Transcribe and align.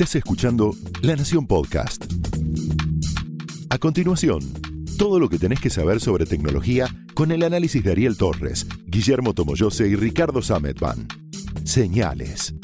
Estás 0.00 0.16
escuchando 0.16 0.70
La 1.02 1.14
Nación 1.14 1.46
Podcast. 1.46 2.10
A 3.68 3.76
continuación, 3.76 4.40
todo 4.96 5.18
lo 5.18 5.28
que 5.28 5.38
tenés 5.38 5.60
que 5.60 5.68
saber 5.68 6.00
sobre 6.00 6.24
tecnología 6.24 6.86
con 7.12 7.32
el 7.32 7.42
análisis 7.42 7.84
de 7.84 7.92
Ariel 7.92 8.16
Torres, 8.16 8.66
Guillermo 8.86 9.34
Tomoyose 9.34 9.88
y 9.88 9.96
Ricardo 9.96 10.40
Sametban. 10.40 11.06
Señales. 11.64 12.54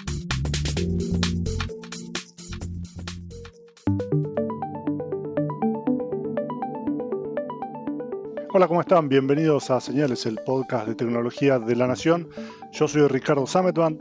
Hola, 8.54 8.66
¿cómo 8.66 8.80
están? 8.80 9.10
Bienvenidos 9.10 9.70
a 9.70 9.78
Señales, 9.82 10.24
el 10.24 10.38
podcast 10.46 10.88
de 10.88 10.94
tecnología 10.94 11.58
de 11.58 11.76
la 11.76 11.86
Nación. 11.86 12.30
Yo 12.72 12.88
soy 12.88 13.06
Ricardo 13.08 13.46
Sametban. 13.46 14.00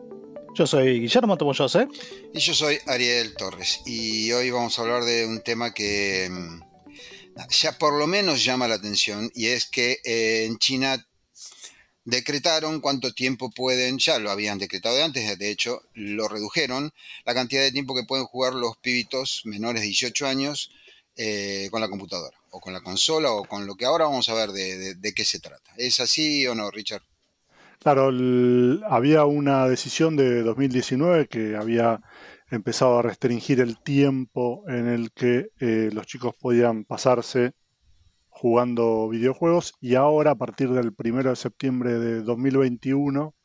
Yo 0.56 0.66
soy 0.66 1.02
Guillermo 1.02 1.38
Tomoyose. 1.38 1.90
Y 2.34 2.40
yo 2.40 2.54
soy 2.54 2.80
Ariel 2.88 3.36
Torres. 3.36 3.82
Y 3.86 4.32
hoy 4.32 4.52
vamos 4.52 4.80
a 4.80 4.84
hablar 4.84 5.04
de 5.04 5.26
un 5.26 5.42
tema 5.42 5.74
que 5.74 6.30
mm, 6.32 6.62
ya 7.50 7.78
por 7.78 8.00
lo 8.00 8.08
menos 8.08 8.42
llama 8.42 8.70
la 8.70 8.76
atención 8.76 9.30
y 9.36 9.48
es 9.48 9.66
que 9.66 10.00
eh, 10.06 10.46
en 10.46 10.58
China 10.58 11.06
decretaron 12.06 12.80
cuánto 12.80 13.14
tiempo 13.14 13.52
pueden, 13.52 13.98
ya 13.98 14.18
lo 14.18 14.32
habían 14.32 14.58
decretado 14.58 14.96
de 14.96 15.04
antes, 15.04 15.38
de 15.38 15.50
hecho 15.50 15.82
lo 15.94 16.30
redujeron, 16.30 16.94
la 17.26 17.34
cantidad 17.34 17.62
de 17.62 17.74
tiempo 17.74 17.94
que 17.94 18.04
pueden 18.04 18.26
jugar 18.26 18.54
los 18.54 18.78
pibitos 18.78 19.42
menores 19.44 19.82
de 19.82 19.88
18 19.88 20.26
años 20.26 20.72
eh, 21.18 21.68
con 21.70 21.82
la 21.82 21.90
computadora, 21.90 22.38
o 22.52 22.62
con 22.62 22.72
la 22.72 22.82
consola, 22.82 23.32
o 23.32 23.44
con 23.44 23.66
lo 23.66 23.76
que 23.76 23.86
ahora 23.86 24.06
vamos 24.06 24.30
a 24.30 24.34
ver 24.36 24.52
de, 24.52 25.14
qué 25.14 25.26
se 25.26 25.40
trata. 25.40 25.74
¿Es 25.76 26.00
así 26.00 26.48
o 26.48 26.56
no, 26.56 26.72
Richard? 26.72 27.04
Claro, 27.86 28.10
había 28.90 29.26
una 29.26 29.68
decisión 29.68 30.16
de 30.16 30.42
2019 30.42 31.28
que 31.28 31.56
había 31.56 32.02
empezado 32.50 32.98
a 32.98 33.04
restringir 33.04 33.60
el 33.60 33.80
tiempo 33.80 34.64
en 34.68 34.88
el 34.88 35.12
que 35.12 35.50
eh, 35.60 35.92
los 35.94 36.08
chicos 36.08 36.34
podían 36.34 36.86
pasarse 36.86 37.54
jugando 38.28 39.08
videojuegos 39.10 39.76
y 39.82 39.94
ahora 39.94 40.32
a 40.32 40.36
partir 40.36 40.72
del 40.72 40.96
1 40.98 41.30
de 41.30 41.36
septiembre 41.36 42.00
de 42.00 42.24
2021 42.24 43.36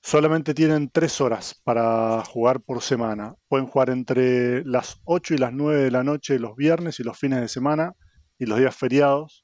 Solamente 0.00 0.54
tienen 0.54 0.88
tres 0.88 1.20
horas 1.20 1.60
para 1.64 2.24
jugar 2.24 2.60
por 2.60 2.80
semana. 2.80 3.34
Pueden 3.48 3.66
jugar 3.66 3.90
entre 3.90 4.64
las 4.64 5.00
8 5.04 5.34
y 5.34 5.38
las 5.38 5.52
9 5.52 5.82
de 5.82 5.90
la 5.90 6.04
noche 6.04 6.38
los 6.38 6.54
viernes 6.54 7.00
y 7.00 7.02
los 7.02 7.18
fines 7.18 7.40
de 7.40 7.48
semana 7.48 7.94
y 8.38 8.46
los 8.46 8.58
días 8.60 8.76
feriados, 8.76 9.41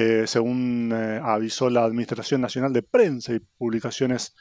eh, 0.00 0.28
según 0.28 0.92
eh, 0.94 1.20
avisó 1.20 1.68
la 1.68 1.82
Administración 1.82 2.40
Nacional 2.40 2.72
de 2.72 2.84
Prensa 2.84 3.34
y 3.34 3.40
Publicaciones 3.40 4.32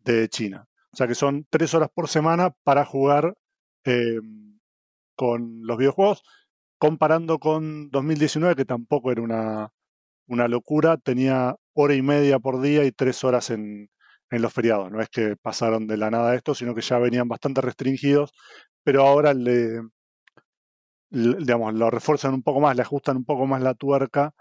de 0.00 0.28
China. 0.28 0.66
O 0.92 0.96
sea 0.96 1.06
que 1.06 1.14
son 1.14 1.46
tres 1.50 1.72
horas 1.72 1.88
por 1.94 2.08
semana 2.08 2.50
para 2.64 2.84
jugar 2.84 3.36
eh, 3.84 4.18
con 5.14 5.60
los 5.62 5.78
videojuegos, 5.78 6.24
comparando 6.78 7.38
con 7.38 7.90
2019, 7.90 8.56
que 8.56 8.64
tampoco 8.64 9.12
era 9.12 9.22
una, 9.22 9.70
una 10.26 10.48
locura, 10.48 10.96
tenía 10.96 11.54
hora 11.74 11.94
y 11.94 12.02
media 12.02 12.40
por 12.40 12.60
día 12.60 12.84
y 12.84 12.90
tres 12.90 13.22
horas 13.22 13.50
en, 13.50 13.90
en 14.30 14.42
los 14.42 14.52
feriados. 14.52 14.90
No 14.90 15.00
es 15.00 15.10
que 15.10 15.36
pasaron 15.36 15.86
de 15.86 15.96
la 15.96 16.10
nada 16.10 16.34
esto, 16.34 16.56
sino 16.56 16.74
que 16.74 16.80
ya 16.80 16.98
venían 16.98 17.28
bastante 17.28 17.60
restringidos, 17.60 18.32
pero 18.82 19.06
ahora 19.06 19.32
le, 19.32 19.80
lo 21.10 21.90
refuerzan 21.90 22.34
un 22.34 22.42
poco 22.42 22.58
más, 22.58 22.74
le 22.74 22.82
ajustan 22.82 23.16
un 23.18 23.24
poco 23.24 23.46
más 23.46 23.62
la 23.62 23.74
tuerca 23.74 24.34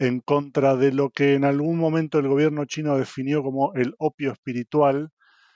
en 0.00 0.20
contra 0.20 0.76
de 0.76 0.92
lo 0.92 1.10
que 1.10 1.34
en 1.34 1.44
algún 1.44 1.78
momento 1.78 2.18
el 2.18 2.26
gobierno 2.26 2.64
chino 2.64 2.96
definió 2.96 3.42
como 3.42 3.74
el 3.74 3.94
opio 3.98 4.32
espiritual 4.32 5.10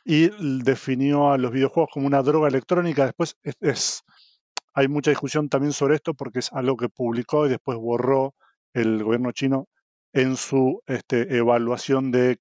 y 0.05 0.29
definió 0.63 1.33
a 1.33 1.39
los 1.39 1.51
videojuegos 1.51 1.91
como 1.93 2.07
una 2.07 2.23
droga 2.23 2.49
electrónica. 2.49 3.07
Después 3.07 3.37
es, 3.61 4.03
hay 4.75 4.87
mucha 4.89 5.11
discusión 5.11 5.49
también 5.49 5.73
sobre 5.73 5.95
esto 5.95 6.13
porque 6.13 6.41
es 6.41 6.53
algo 6.53 6.77
que 6.77 6.91
publicó 6.91 7.47
y 7.47 7.49
después 7.49 7.79
borró 7.79 8.35
el 8.75 9.03
gobierno 9.03 9.33
chino 9.33 9.67
en 10.13 10.37
su 10.37 10.83
este, 10.87 11.37
evaluación 11.37 12.13
de 12.13 12.37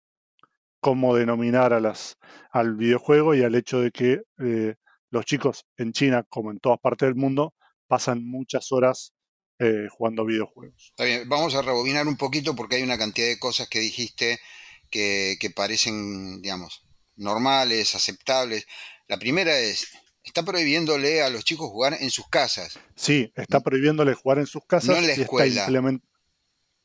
cómo 0.82 1.16
denominar 1.16 1.72
a 1.72 1.80
las, 1.80 2.18
al 2.52 2.76
videojuego 2.76 3.34
y 3.34 3.44
al 3.44 3.56
hecho 3.56 3.80
de 3.80 3.92
que 3.92 4.24
eh, 4.40 4.76
los 5.10 5.24
chicos 5.24 5.66
en 5.78 5.94
China, 5.94 6.26
como 6.28 6.52
en 6.52 6.60
todas 6.60 6.80
partes 6.80 7.08
del 7.08 7.16
mundo, 7.16 7.54
pasan 7.88 8.26
muchas 8.26 8.74
horas 8.74 9.14
eh, 9.60 9.88
jugando 9.90 10.26
videojuegos. 10.26 10.88
Está 10.90 11.04
bien, 11.06 11.28
vamos 11.30 11.56
a 11.56 11.62
rebobinar 11.62 12.08
un 12.08 12.18
poquito 12.18 12.56
porque 12.56 12.78
hay 12.78 12.84
una 12.84 12.98
cantidad 12.98 13.28
de 13.28 13.40
cosas 13.40 13.68
que 13.70 13.80
dijiste 13.80 14.40
que, 14.90 15.52
parecen, 15.56 16.42
digamos, 16.42 16.84
normales, 17.16 17.96
aceptables. 17.96 18.68
La 19.08 19.18
primera 19.18 19.58
es, 19.58 19.88
está 20.24 20.44
prohibiéndole 20.44 21.22
a 21.22 21.30
los 21.30 21.44
chicos 21.44 21.70
jugar 21.70 21.98
en 22.00 22.10
sus 22.10 22.28
casas. 22.28 22.80
Sí, 22.96 23.32
está 23.36 23.60
prohibiéndole 23.60 24.14
jugar 24.14 24.40
en 24.40 24.48
sus 24.48 24.66
casas. 24.66 24.90
No 24.90 24.98
en 24.98 25.08
la 25.08 25.14
escuela. 25.14 25.68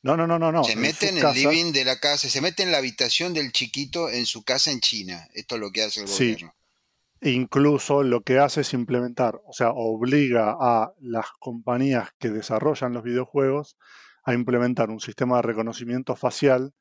No, 0.03 0.17
no, 0.17 0.27
no, 0.27 0.39
no, 0.39 0.53
no. 0.53 0.65
Se 0.65 0.77
mete 0.77 1.09
en, 1.09 1.19
el 1.19 1.35
living 1.35 1.73
de 1.73 1.85
la 1.85 1.99
casa, 1.99 2.29
se 2.29 2.41
mete 2.41 2.63
en 2.63 2.71
la 2.71 2.79
habitación 2.79 3.35
del 3.35 3.53
chiquito 3.53 4.09
en 4.09 4.27
su 4.27 4.45
casa 4.45 4.71
en 4.71 4.81
China. 4.81 5.29
Esto 5.35 5.57
es 5.57 5.61
lo 5.61 5.73
que 5.73 5.83
hace 5.83 6.01
el 6.01 6.07
gobierno. 6.07 6.55
Incluso 7.21 8.05
lo 8.05 8.21
que 8.23 8.39
hace 8.39 8.61
es 8.61 8.73
implementar, 8.75 9.41
o 9.45 9.53
sea, 9.53 9.71
obliga 9.73 10.57
a 10.59 10.93
las 11.01 11.27
compañías 11.41 12.11
que 12.19 12.31
desarrollan 12.31 12.93
los 12.93 13.03
videojuegos 13.03 13.77
a 14.25 14.35
implementar 14.35 14.91
un 14.91 15.01
sistema 15.01 15.37
de 15.37 15.43
reconocimiento 15.43 16.15
facial 16.15 16.73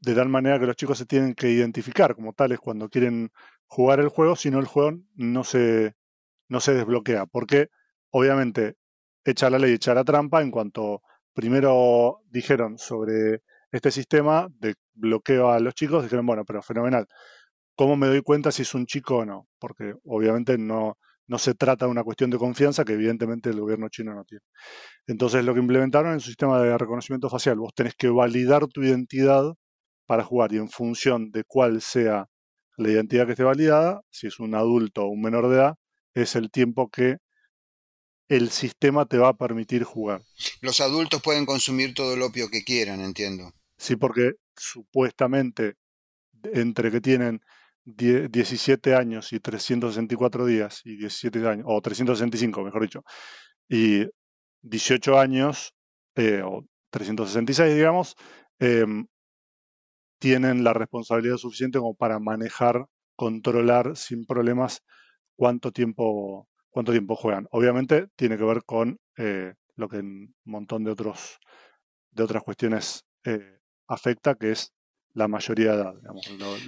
de 0.00 0.14
tal 0.14 0.28
manera 0.28 0.58
que 0.58 0.66
los 0.66 0.76
chicos 0.76 0.98
se 0.98 1.06
tienen 1.06 1.34
que 1.34 1.50
identificar 1.50 2.14
como 2.14 2.32
tales 2.32 2.58
cuando 2.58 2.88
quieren 2.88 3.30
jugar 3.66 4.00
el 4.00 4.08
juego, 4.08 4.34
si 4.36 4.50
no 4.50 4.58
el 4.58 4.66
juego 4.66 4.98
no 5.14 5.44
se, 5.44 5.94
no 6.48 6.60
se 6.60 6.74
desbloquea. 6.74 7.26
Porque 7.26 7.68
obviamente 8.10 8.76
echa 9.24 9.50
la 9.50 9.58
ley, 9.58 9.74
echa 9.74 9.94
la 9.94 10.04
trampa 10.04 10.40
en 10.40 10.50
cuanto 10.50 11.02
primero 11.34 12.22
dijeron 12.30 12.78
sobre 12.78 13.42
este 13.72 13.90
sistema 13.90 14.48
de 14.58 14.74
bloqueo 14.94 15.50
a 15.50 15.60
los 15.60 15.74
chicos, 15.74 16.02
dijeron, 16.02 16.26
bueno, 16.26 16.44
pero 16.44 16.62
fenomenal. 16.62 17.06
¿Cómo 17.80 17.96
me 17.96 18.08
doy 18.08 18.20
cuenta 18.20 18.52
si 18.52 18.60
es 18.60 18.74
un 18.74 18.84
chico 18.84 19.16
o 19.16 19.24
no? 19.24 19.48
Porque 19.58 19.94
obviamente 20.04 20.58
no, 20.58 20.98
no 21.26 21.38
se 21.38 21.54
trata 21.54 21.86
de 21.86 21.90
una 21.90 22.04
cuestión 22.04 22.28
de 22.28 22.36
confianza 22.36 22.84
que 22.84 22.92
evidentemente 22.92 23.48
el 23.48 23.58
gobierno 23.58 23.88
chino 23.88 24.14
no 24.14 24.22
tiene. 24.24 24.44
Entonces 25.06 25.42
lo 25.46 25.54
que 25.54 25.60
implementaron 25.60 26.10
es 26.10 26.16
un 26.16 26.26
sistema 26.26 26.60
de 26.60 26.76
reconocimiento 26.76 27.30
facial. 27.30 27.56
Vos 27.56 27.72
tenés 27.74 27.94
que 27.94 28.10
validar 28.10 28.66
tu 28.66 28.82
identidad 28.82 29.54
para 30.04 30.24
jugar 30.24 30.52
y 30.52 30.58
en 30.58 30.68
función 30.68 31.30
de 31.30 31.42
cuál 31.44 31.80
sea 31.80 32.26
la 32.76 32.90
identidad 32.90 33.24
que 33.24 33.32
esté 33.32 33.44
validada, 33.44 34.02
si 34.10 34.26
es 34.26 34.40
un 34.40 34.54
adulto 34.54 35.04
o 35.04 35.08
un 35.08 35.22
menor 35.22 35.48
de 35.48 35.56
edad, 35.56 35.74
es 36.12 36.36
el 36.36 36.50
tiempo 36.50 36.90
que 36.90 37.16
el 38.28 38.50
sistema 38.50 39.06
te 39.06 39.16
va 39.16 39.28
a 39.28 39.36
permitir 39.38 39.84
jugar. 39.84 40.20
Los 40.60 40.82
adultos 40.82 41.22
pueden 41.22 41.46
consumir 41.46 41.94
todo 41.94 42.12
el 42.12 42.20
opio 42.20 42.50
que 42.50 42.62
quieran, 42.62 43.00
entiendo. 43.00 43.54
Sí, 43.78 43.96
porque 43.96 44.32
supuestamente 44.54 45.76
entre 46.52 46.90
que 46.90 47.00
tienen 47.00 47.40
17 47.84 48.94
años 48.94 49.32
y 49.32 49.40
364 49.40 50.46
días, 50.46 50.80
y 50.84 50.96
17 50.96 51.48
años, 51.48 51.66
o 51.68 51.80
365, 51.80 52.62
mejor 52.62 52.82
dicho, 52.82 53.02
y 53.68 54.06
18 54.62 55.18
años, 55.18 55.74
eh, 56.16 56.42
o 56.44 56.64
366, 56.90 57.74
digamos, 57.74 58.14
em, 58.58 59.06
tienen 60.18 60.64
la 60.64 60.72
responsabilidad 60.74 61.36
suficiente 61.38 61.78
como 61.78 61.94
para 61.94 62.18
manejar, 62.18 62.86
controlar 63.16 63.96
sin 63.96 64.26
problemas 64.26 64.82
cuánto 65.36 65.72
tiempo 65.72 66.48
cuánto 66.70 66.92
tiempo 66.92 67.16
juegan. 67.16 67.46
Obviamente 67.50 68.08
tiene 68.16 68.38
que 68.38 68.44
ver 68.44 68.64
con 68.64 68.98
eh, 69.16 69.54
lo 69.76 69.88
que 69.88 69.98
un 69.98 70.34
montón 70.44 70.84
de 70.84 70.92
otros 70.92 71.38
de 72.12 72.22
otras 72.24 72.42
cuestiones 72.42 73.04
eh, 73.24 73.58
afecta, 73.88 74.34
que 74.34 74.52
es 74.52 74.72
la 75.14 75.28
mayoría 75.28 75.72
de 75.72 75.82
edad. 75.82 75.94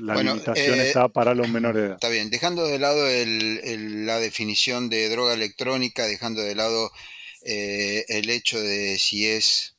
la 0.00 0.22
limitación 0.22 0.80
eh, 0.80 0.88
está 0.88 1.08
para 1.08 1.34
los 1.34 1.48
menores 1.48 1.80
de 1.80 1.86
edad. 1.86 1.94
Está 1.96 2.08
bien, 2.08 2.30
dejando 2.30 2.66
de 2.66 2.78
lado 2.78 3.04
la 3.04 4.18
definición 4.18 4.88
de 4.88 5.08
droga 5.08 5.34
electrónica, 5.34 6.06
dejando 6.06 6.42
de 6.42 6.54
lado 6.54 6.90
el 7.44 8.30
hecho 8.30 8.60
de 8.60 8.98
si 8.98 9.26
es 9.26 9.76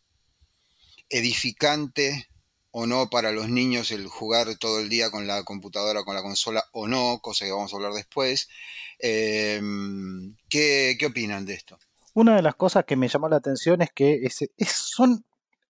edificante 1.10 2.27
o 2.75 2.88
no 2.88 3.10
para 3.10 3.31
los 3.31 3.50
niños 3.50 3.92
el 3.92 4.07
jugar 4.07 4.56
todo 4.57 4.80
el 4.80 4.89
día 4.89 5.12
con 5.12 5.27
la 5.27 5.44
computadora, 5.44 6.04
con 6.04 6.16
la 6.16 6.24
consola 6.24 6.66
o 6.71 6.88
no, 6.88 7.19
cosa 7.21 7.45
que 7.45 7.51
vamos 7.51 7.71
a 7.71 7.75
hablar 7.75 7.94
después. 7.94 8.50
Em, 8.98 10.36
¿qué, 10.50 10.98
opinan 11.07 11.45
de 11.45 11.54
esto? 11.54 11.77
Una 12.16 12.36
de 12.36 12.42
las 12.42 12.56
cosas 12.56 12.86
que 12.86 12.95
me 12.95 13.07
llamó 13.07 13.30
la 13.30 13.36
atención 13.36 13.83
es 13.83 13.92
que 13.94 14.27
son 14.68 15.24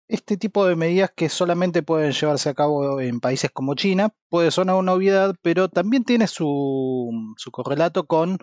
este 0.07 0.37
tipo 0.37 0.65
de 0.65 0.75
medidas 0.75 1.11
que 1.15 1.29
solamente 1.29 1.83
pueden 1.83 2.11
llevarse 2.11 2.49
a 2.49 2.53
cabo 2.53 2.99
en 3.01 3.19
países 3.19 3.51
como 3.51 3.75
China. 3.75 4.13
Puede 4.29 4.51
sonar 4.51 4.75
una 4.75 4.93
obviedad, 4.93 5.35
pero 5.41 5.69
también 5.69 6.03
tiene 6.03 6.27
su, 6.27 7.35
correlato 7.51 8.05
con 8.05 8.37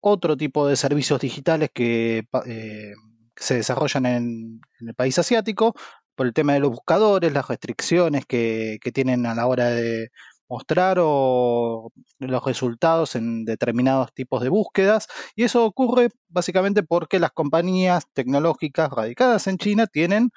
otro 0.00 0.36
tipo 0.36 0.66
de 0.66 0.76
servicios 0.76 1.20
digitales 1.20 1.70
que 1.74 2.26
eh, 2.46 2.92
se 3.36 3.54
desarrollan 3.54 4.06
en, 4.06 4.60
el 4.80 4.94
país 4.94 5.18
asiático, 5.18 5.74
por 6.14 6.26
el 6.26 6.34
tema 6.34 6.54
de 6.54 6.60
los 6.60 6.70
buscadores, 6.70 7.32
las 7.32 7.48
restricciones 7.48 8.26
que, 8.26 8.78
tienen 8.92 9.26
a 9.26 9.34
la 9.34 9.46
hora 9.46 9.68
de, 9.70 10.10
mostrar 10.50 10.96
los 10.98 12.44
resultados 12.44 13.14
en 13.14 13.44
determinados 13.44 14.12
tipos 14.12 14.42
de 14.42 14.48
búsquedas 14.48 15.06
y 15.36 15.44
eso 15.44 15.64
ocurre 15.64 16.08
básicamente 16.28 16.82
porque 16.82 17.20
las 17.20 17.30
compañías 17.30 18.04
tecnológicas 18.12 18.90
radicadas 18.90 19.46
en 19.46 19.58
China 19.58 19.86
tienen 19.86 20.30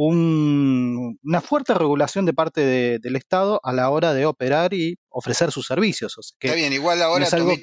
una 0.00 1.40
fuerte 1.40 1.74
regulación 1.74 2.24
de 2.24 2.32
parte 2.32 3.00
del 3.00 3.16
Estado 3.16 3.60
a 3.64 3.72
la 3.72 3.90
hora 3.90 4.14
de 4.14 4.26
operar 4.26 4.72
y 4.72 4.96
ofrecer 5.08 5.50
sus 5.50 5.66
servicios. 5.66 6.16
está 6.18 6.54
bien, 6.54 6.72
igual 6.72 7.02
ahora, 7.02 7.26
perdón, 7.28 7.58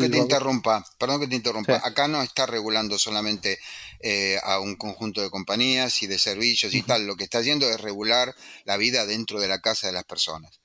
que 0.00 0.08
te 0.08 0.18
interrumpa, 0.18 0.84
perdón 0.98 1.20
que 1.20 1.28
te 1.28 1.36
interrumpa. 1.36 1.80
Acá 1.84 2.08
no 2.08 2.22
está 2.22 2.46
regulando 2.46 2.98
solamente 2.98 3.60
eh, 4.00 4.36
a 4.42 4.58
un 4.58 4.74
conjunto 4.74 5.22
de 5.22 5.30
compañías 5.30 6.02
y 6.02 6.08
de 6.08 6.18
servicios 6.18 6.74
y 6.74 6.82
tal. 6.82 7.06
Lo 7.06 7.14
que 7.14 7.22
está 7.22 7.38
haciendo 7.38 7.70
es 7.70 7.80
regular 7.80 8.34
la 8.64 8.76
vida 8.76 9.06
dentro 9.06 9.38
de 9.38 9.46
la 9.46 9.60
casa 9.60 9.86
de 9.86 9.92
las 9.92 10.04
personas. 10.04 10.60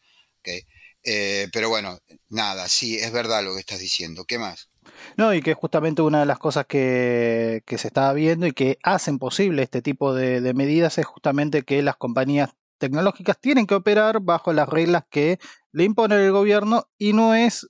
Eh, 1.03 1.47
pero 1.53 1.69
bueno, 1.69 2.00
nada, 2.30 2.68
sí, 2.68 2.97
es 2.97 3.12
verdad 3.12 3.44
lo 3.44 3.53
que 3.53 3.59
estás 3.59 3.80
diciendo. 3.80 4.25
¿Qué 4.25 4.39
más? 4.39 4.69
No, 5.18 5.33
y 5.33 5.41
que 5.41 5.51
es 5.51 5.57
justamente 5.57 6.01
una 6.01 6.21
de 6.21 6.25
las 6.25 6.39
cosas 6.39 6.65
que, 6.65 7.63
se 7.68 7.88
estaba 7.88 8.13
viendo 8.13 8.47
y 8.47 8.51
que 8.51 8.77
hacen 8.83 9.19
posible 9.19 9.63
este 9.63 9.81
tipo 9.81 10.13
de, 10.13 10.53
medidas 10.53 10.97
es 10.97 11.06
justamente 11.06 11.63
que 11.63 11.81
las 11.81 11.97
compañías 11.97 12.51
tecnológicas 12.77 13.39
tienen 13.39 13.68
que 13.68 13.75
operar 13.75 14.21
bajo 14.21 14.53
las 14.53 14.69
reglas 14.69 15.03
que 15.09 15.39
le 15.71 15.83
impone 15.83 16.15
el 16.15 16.31
gobierno 16.31 16.88
y 16.97 17.13
no 17.13 17.36
es 17.36 17.68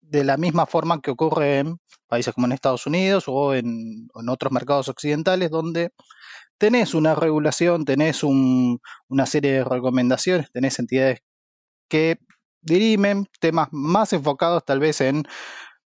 de 0.00 0.24
la 0.24 0.36
misma 0.36 0.66
forma 0.66 1.00
que 1.00 1.10
ocurre 1.10 1.58
en 1.58 1.78
países 2.08 2.34
como 2.34 2.46
en 2.46 2.52
Estados 2.52 2.86
Unidos 2.86 3.24
o 3.26 3.54
en, 3.54 4.08
otros 4.28 4.52
mercados 4.52 4.88
occidentales 4.88 5.50
donde 5.50 5.92
tenés 6.56 6.94
una 6.94 7.14
regulación, 7.14 7.84
tenés 7.84 8.22
una 8.24 9.26
serie 9.26 9.52
de 9.52 9.64
recomendaciones, 9.64 10.50
tenés 10.50 10.78
entidades 10.78 11.20
que 11.88 12.18
dirimen 12.60 13.28
temas 13.40 13.68
más 13.70 14.12
enfocados 14.12 14.64
tal 14.64 14.80
vez 14.80 15.00
en 15.00 15.24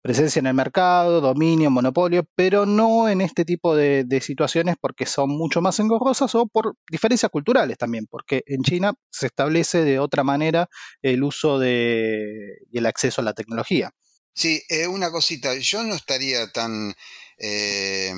presencia 0.02 0.40
en 0.40 0.48
el 0.48 0.54
mercado, 0.54 1.20
dominio, 1.20 1.70
monopolio, 1.70 2.24
pero 2.34 2.66
no 2.66 3.08
en 3.08 3.20
este 3.20 3.44
tipo 3.44 3.76
de, 3.76 4.04
situaciones 4.20 4.76
porque 4.80 5.06
son 5.06 5.30
mucho 5.30 5.60
más 5.62 5.78
engorrosas 5.78 6.34
o 6.34 6.46
por 6.46 6.76
diferencias 6.90 7.30
culturales 7.30 7.78
también, 7.78 8.06
porque 8.10 8.42
en 8.46 8.62
China 8.62 8.94
se 9.10 9.26
establece 9.26 9.84
de 9.84 10.00
otra 10.00 10.24
manera 10.24 10.68
el 11.00 11.22
uso 11.22 11.58
de, 11.58 12.58
y 12.70 12.78
el 12.78 12.86
acceso 12.86 13.20
a 13.20 13.24
la 13.24 13.32
tecnología. 13.32 13.90
Sí, 14.34 14.62
eh, 14.68 14.86
una 14.86 15.10
cosita, 15.10 15.54
yo 15.56 15.82
no 15.84 15.94
estaría 15.94 16.50
tan 16.50 16.94
eh, 17.38 18.12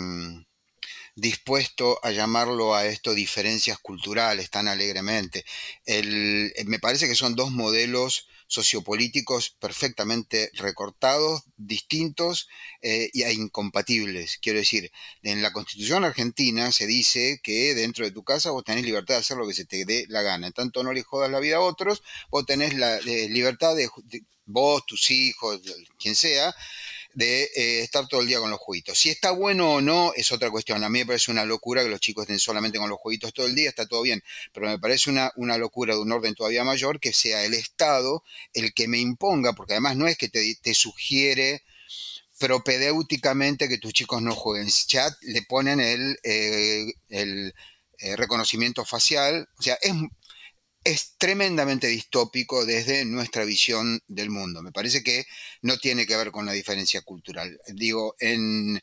dispuesto 1.16 1.98
a 2.02 2.10
llamarlo 2.12 2.74
a 2.74 2.86
esto 2.86 3.14
diferencias 3.14 3.78
culturales 3.78 4.50
tan 4.50 4.68
alegremente. 4.68 5.44
El, 5.84 6.52
me 6.66 6.78
parece 6.78 7.08
que 7.08 7.14
son 7.14 7.34
dos 7.34 7.50
modelos 7.50 8.28
sociopolíticos 8.54 9.50
perfectamente 9.58 10.50
recortados, 10.54 11.42
distintos 11.56 12.48
eh, 12.82 13.10
e 13.12 13.32
incompatibles. 13.32 14.38
Quiero 14.40 14.58
decir, 14.60 14.90
en 15.22 15.42
la 15.42 15.52
Constitución 15.52 16.04
argentina 16.04 16.72
se 16.72 16.86
dice 16.86 17.40
que 17.42 17.74
dentro 17.74 18.04
de 18.04 18.12
tu 18.12 18.22
casa 18.22 18.50
vos 18.50 18.64
tenés 18.64 18.84
libertad 18.84 19.14
de 19.14 19.20
hacer 19.20 19.36
lo 19.36 19.46
que 19.46 19.54
se 19.54 19.64
te 19.64 19.84
dé 19.84 20.06
la 20.08 20.22
gana. 20.22 20.46
En 20.46 20.52
tanto 20.52 20.82
no 20.82 20.92
le 20.92 21.02
jodas 21.02 21.30
la 21.30 21.40
vida 21.40 21.56
a 21.56 21.60
otros, 21.60 22.02
vos 22.30 22.46
tenés 22.46 22.74
la 22.74 22.96
eh, 22.98 23.28
libertad 23.28 23.74
de, 23.74 23.90
vos, 24.46 24.84
tus 24.86 25.10
hijos, 25.10 25.60
quien 25.98 26.14
sea, 26.14 26.54
de 27.14 27.44
eh, 27.54 27.80
estar 27.80 28.06
todo 28.08 28.20
el 28.20 28.26
día 28.26 28.40
con 28.40 28.50
los 28.50 28.58
jueguitos. 28.58 28.98
Si 28.98 29.10
está 29.10 29.30
bueno 29.30 29.74
o 29.74 29.80
no 29.80 30.12
es 30.14 30.32
otra 30.32 30.50
cuestión. 30.50 30.82
A 30.84 30.88
mí 30.88 31.00
me 31.00 31.06
parece 31.06 31.30
una 31.30 31.44
locura 31.44 31.82
que 31.82 31.88
los 31.88 32.00
chicos 32.00 32.22
estén 32.22 32.38
solamente 32.38 32.78
con 32.78 32.90
los 32.90 32.98
jueguitos 32.98 33.32
todo 33.32 33.46
el 33.46 33.54
día, 33.54 33.68
está 33.68 33.86
todo 33.86 34.02
bien, 34.02 34.22
pero 34.52 34.66
me 34.66 34.78
parece 34.78 35.10
una, 35.10 35.32
una 35.36 35.56
locura 35.58 35.94
de 35.94 36.00
un 36.00 36.12
orden 36.12 36.34
todavía 36.34 36.64
mayor 36.64 37.00
que 37.00 37.12
sea 37.12 37.44
el 37.44 37.54
Estado 37.54 38.22
el 38.52 38.74
que 38.74 38.88
me 38.88 38.98
imponga, 38.98 39.52
porque 39.52 39.74
además 39.74 39.96
no 39.96 40.06
es 40.06 40.16
que 40.18 40.28
te, 40.28 40.56
te 40.60 40.74
sugiere 40.74 41.62
propedéuticamente 42.38 43.68
que 43.68 43.78
tus 43.78 43.92
chicos 43.92 44.20
no 44.20 44.34
jueguen. 44.34 44.68
Chat 44.68 45.14
le 45.22 45.42
ponen 45.42 45.80
el, 45.80 46.18
eh, 46.24 46.84
el 47.08 47.54
eh, 47.98 48.16
reconocimiento 48.16 48.84
facial, 48.84 49.48
o 49.58 49.62
sea, 49.62 49.78
es 49.80 49.92
es 50.84 51.14
tremendamente 51.16 51.86
distópico 51.86 52.66
desde 52.66 53.06
nuestra 53.06 53.44
visión 53.44 54.00
del 54.06 54.28
mundo. 54.30 54.62
Me 54.62 54.70
parece 54.70 55.02
que 55.02 55.24
no 55.62 55.78
tiene 55.78 56.06
que 56.06 56.16
ver 56.16 56.30
con 56.30 56.44
la 56.44 56.52
diferencia 56.52 57.00
cultural. 57.00 57.58
Digo, 57.68 58.14
en, 58.20 58.82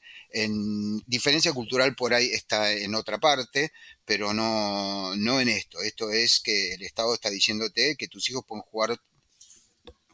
diferencia 1.06 1.54
cultural 1.54 1.96
por 1.96 2.14
ahí 2.14 2.32
está 2.32 2.74
en 2.74 2.96
otra 2.96 3.20
parte, 3.20 3.72
pero 4.04 4.34
no, 4.34 5.16
no 5.16 5.40
en 5.40 5.50
esto. 5.50 5.82
Esto 5.82 6.12
es 6.12 6.40
que 6.40 6.74
el 6.74 6.82
Estado 6.84 7.14
está 7.14 7.30
diciéndote 7.30 7.96
que 7.98 8.08
tus 8.08 8.30
hijos 8.30 8.46
pueden 8.48 8.64
jugar 8.64 9.00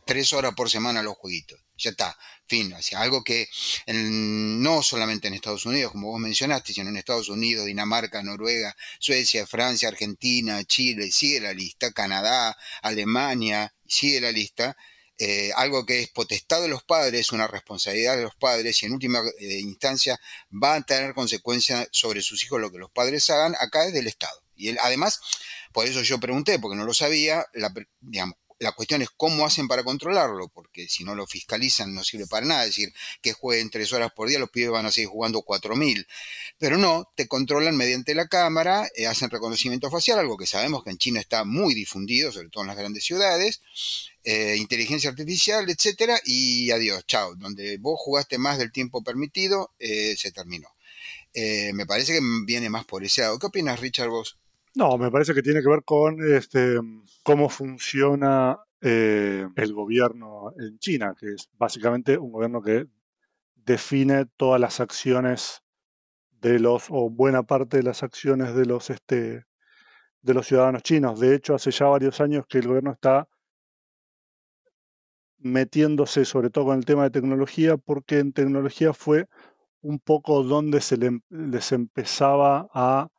tres 0.07 0.33
horas 0.33 0.55
por 0.55 0.71
semana 0.71 1.03
los 1.03 1.15
jueguitos. 1.17 1.59
Ya 1.77 1.91
está, 1.91 2.17
fin, 2.47 2.73
hacia 2.73 2.99
algo 2.99 3.23
que 3.23 3.47
no 3.85 4.81
solamente 4.81 5.27
en 5.27 5.35
Estados 5.35 5.67
Unidos, 5.67 5.91
como 5.91 6.07
vos 6.07 6.19
mencionaste, 6.19 6.73
sino 6.73 6.89
en 6.89 6.97
Estados 6.97 7.29
Unidos, 7.29 7.67
Dinamarca, 7.67 8.23
Noruega, 8.23 8.75
Suecia, 8.99 9.45
Francia, 9.45 9.89
Argentina, 9.89 10.63
Chile, 10.63 11.11
sigue 11.11 11.39
la 11.39 11.53
lista, 11.53 11.91
Canadá, 11.91 12.57
Alemania, 12.81 13.75
sigue 13.85 14.19
la 14.19 14.31
lista. 14.31 14.75
Eh, 15.19 15.51
algo 15.55 15.85
que 15.85 16.01
es 16.01 16.09
potestad 16.09 16.61
de 16.61 16.67
los 16.67 16.83
padres, 16.83 17.31
una 17.31 17.47
responsabilidad 17.47 18.15
de 18.17 18.23
los 18.23 18.35
padres 18.35 18.81
y 18.81 18.85
en 18.85 18.93
última 18.93 19.19
eh, 19.39 19.59
instancia 19.59 20.19
va 20.51 20.75
a 20.75 20.81
tener 20.81 21.15
consecuencias 21.15 21.87
sobre 21.91 22.21
sus 22.21 22.43
hijos 22.43 22.61
lo 22.61 22.71
que 22.71 22.77
los 22.77 22.91
padres 22.91 23.27
hagan, 23.31 23.55
acá 23.59 23.85
es 23.85 23.93
del 23.93 24.07
Estado. 24.07 24.43
Y 24.55 24.77
además, 24.77 25.19
por 25.71 25.87
eso 25.87 26.01
yo 26.01 26.19
pregunté, 26.19 26.59
porque 26.59 26.77
no 26.77 26.85
lo 26.85 26.93
sabía, 26.93 27.45
digamos, 27.99 28.37
la 28.59 28.71
cuestión 28.71 29.01
es 29.01 29.09
cómo 29.15 29.45
hacen 29.45 29.67
para 29.67 29.83
controlarlo, 29.83 30.47
porque 30.49 30.87
si 30.87 31.03
no 31.03 31.15
lo 31.15 31.27
fiscalizan 31.27 31.93
no 31.93 32.03
sirve 32.03 32.27
para 32.27 32.45
nada. 32.45 32.63
Es 32.63 32.69
decir, 32.69 32.93
que 33.21 33.33
jueguen 33.33 33.69
tres 33.69 33.93
horas 33.93 34.11
por 34.15 34.29
día, 34.29 34.39
los 34.39 34.49
pibes 34.49 34.71
van 34.71 34.85
a 34.85 34.91
seguir 34.91 35.09
jugando 35.09 35.41
cuatro 35.41 35.75
mil. 35.75 36.07
Pero 36.57 36.77
no, 36.77 37.11
te 37.15 37.27
controlan 37.27 37.77
mediante 37.77 38.15
la 38.15 38.27
cámara, 38.27 38.89
eh, 38.95 39.07
hacen 39.07 39.29
reconocimiento 39.29 39.89
facial, 39.91 40.19
algo 40.19 40.37
que 40.37 40.47
sabemos 40.47 40.83
que 40.83 40.89
en 40.89 40.97
China 40.97 41.19
está 41.19 41.43
muy 41.43 41.73
difundido, 41.73 42.31
sobre 42.31 42.49
todo 42.49 42.63
en 42.63 42.69
las 42.69 42.77
grandes 42.77 43.03
ciudades, 43.03 43.61
eh, 44.23 44.55
inteligencia 44.57 45.09
artificial, 45.09 45.69
etcétera, 45.69 46.19
y 46.25 46.71
adiós, 46.71 47.05
chao. 47.05 47.35
Donde 47.35 47.77
vos 47.77 47.99
jugaste 47.99 48.37
más 48.37 48.57
del 48.57 48.71
tiempo 48.71 49.03
permitido, 49.03 49.71
eh, 49.79 50.15
se 50.17 50.31
terminó. 50.31 50.69
me 51.73 51.85
parece 51.85 52.13
que 52.13 52.19
viene 52.45 52.69
más 52.69 52.85
por 52.85 53.03
ese 53.03 53.21
lado. 53.21 53.37
¿Qué 53.39 53.45
opinas, 53.47 53.79
Richard, 53.79 54.09
vos? 54.09 54.37
No, 54.77 54.95
me 54.99 55.09
parece 55.09 55.33
que 55.33 55.41
tiene 55.41 55.63
que 55.63 55.69
ver 55.69 55.83
con 55.83 56.17
este, 56.21 56.77
cómo 57.23 57.49
funciona 57.49 58.59
eh, 58.79 59.47
el 59.55 59.73
gobierno 59.73 60.53
en 60.55 60.77
China, 60.77 61.15
que 61.19 61.33
es 61.33 61.49
básicamente 61.53 62.15
un 62.15 62.31
gobierno 62.31 62.61
que 62.61 62.85
define 63.55 64.27
todas 64.37 64.61
las 64.61 64.79
acciones 64.79 65.63
de 66.29 66.59
los, 66.59 66.91
o 66.91 67.09
buena 67.09 67.41
parte 67.41 67.77
de 67.77 67.83
las 67.83 68.03
acciones 68.03 68.53
de 68.53 68.67
los, 68.67 68.91
este, 68.91 69.47
de 70.21 70.33
los 70.35 70.45
ciudadanos 70.45 70.83
chinos. 70.83 71.19
De 71.19 71.33
hecho, 71.33 71.55
hace 71.55 71.71
ya 71.71 71.87
varios 71.87 72.21
años 72.21 72.45
que 72.47 72.59
el 72.59 72.67
gobierno 72.67 72.91
está 72.91 73.27
metiéndose 75.39 76.23
sobre 76.23 76.51
todo 76.51 76.65
con 76.65 76.77
el 76.77 76.85
tema 76.85 77.01
de 77.05 77.09
tecnología, 77.09 77.77
porque 77.77 78.19
en 78.19 78.31
tecnología 78.31 78.93
fue 78.93 79.27
un 79.81 79.97
poco 79.97 80.43
donde 80.43 80.81
se 80.81 80.97
les 81.29 81.71
empezaba 81.71 82.69
a 82.75 83.09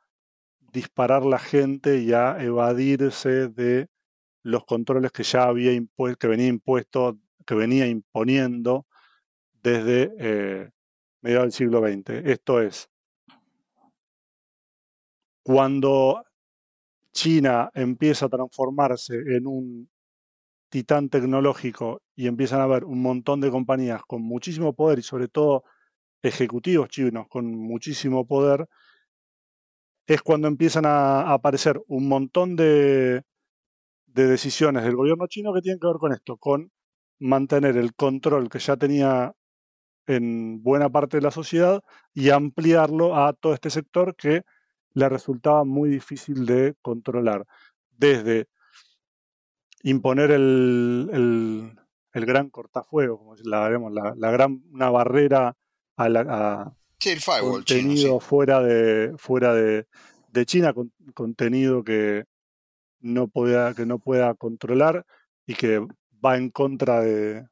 disparar 0.73 1.25
la 1.25 1.39
gente 1.39 2.01
y 2.01 2.13
a 2.13 2.43
evadirse 2.43 3.49
de 3.49 3.89
los 4.43 4.65
controles 4.65 5.13
que 5.13 5.23
ya 5.23 5.45
había 5.45 5.73
impuesto, 5.73 6.19
que 6.19 6.29
venía 6.29 6.49
impuesto, 6.49 7.19
que 7.47 7.55
venía 7.55 7.87
imponiendo 7.87 8.87
desde 9.63 10.15
eh, 10.19 10.71
mediados 11.23 11.47
del 11.47 11.53
siglo 11.53 11.81
XX. 11.81 12.11
Esto 12.25 12.61
es, 12.61 12.89
cuando 15.43 16.25
China 17.13 17.71
empieza 17.75 18.27
a 18.27 18.29
transformarse 18.29 19.15
en 19.15 19.47
un 19.47 19.91
titán 20.69 21.09
tecnológico 21.09 22.03
y 22.15 22.27
empiezan 22.27 22.61
a 22.61 22.65
haber 22.65 22.85
un 22.85 23.01
montón 23.03 23.41
de 23.41 23.51
compañías 23.51 24.03
con 24.07 24.23
muchísimo 24.23 24.75
poder 24.75 24.99
y 24.99 25.03
sobre 25.03 25.29
todo 25.29 25.65
ejecutivos 26.23 26.89
chinos 26.89 27.27
con 27.29 27.47
muchísimo 27.47 28.27
poder, 28.27 28.69
es 30.09 30.23
cuando 30.23 30.49
empiezan 30.49 30.87
a, 30.87 31.33
aparecer 31.33 31.83
un 31.87 32.09
montón 32.09 32.57
de, 32.57 33.25
decisiones 34.07 34.83
del 34.83 34.97
gobierno 34.97 35.27
chino 35.29 35.53
que 35.53 35.61
tienen 35.61 35.79
que 35.79 35.87
ver 35.87 35.99
con 35.99 36.13
esto, 36.13 36.39
con 36.39 36.73
mantener 37.21 37.77
el 37.77 37.95
control 37.95 38.49
que 38.49 38.59
ya 38.59 38.77
tenía 38.77 39.35
en 40.07 40.63
buena 40.63 40.89
parte 40.89 41.19
de 41.19 41.23
la 41.23 41.31
sociedad 41.31 41.83
y 42.15 42.31
ampliarlo 42.31 43.17
a 43.17 43.35
todo 43.35 43.53
este 43.53 43.71
sector 43.71 44.17
que 44.17 44.43
le 44.95 45.09
resultaba 45.11 45.65
muy 45.65 45.91
difícil 45.91 46.47
de 46.47 46.75
controlar. 46.81 47.47
Desde 47.91 48.49
imponer 49.83 50.31
el, 50.31 51.77
gran 52.15 52.49
cortafuego, 52.49 53.19
como 53.19 53.35
la, 53.45 53.71
la, 54.17 54.31
gran 54.31 54.63
una 54.73 54.91
barrera 54.91 55.55
a, 55.97 56.09
la, 56.09 56.78
Contenido 57.41 58.21
fuera 58.21 58.61
de 58.61 59.15
fuera 59.19 59.55
de, 59.55 59.87
China, 60.47 60.73
con, 60.73 60.93
contenido 61.15 61.85
que 61.85 62.25
no 63.01 63.29
pueda 63.29 63.75
que 63.75 63.87
no 63.87 63.99
pueda 63.99 64.35
controlar 64.35 65.05
y 65.47 65.55
que 65.55 65.87
va 66.25 66.37
en 66.37 66.51
contra 66.51 67.01
de, 67.01 67.47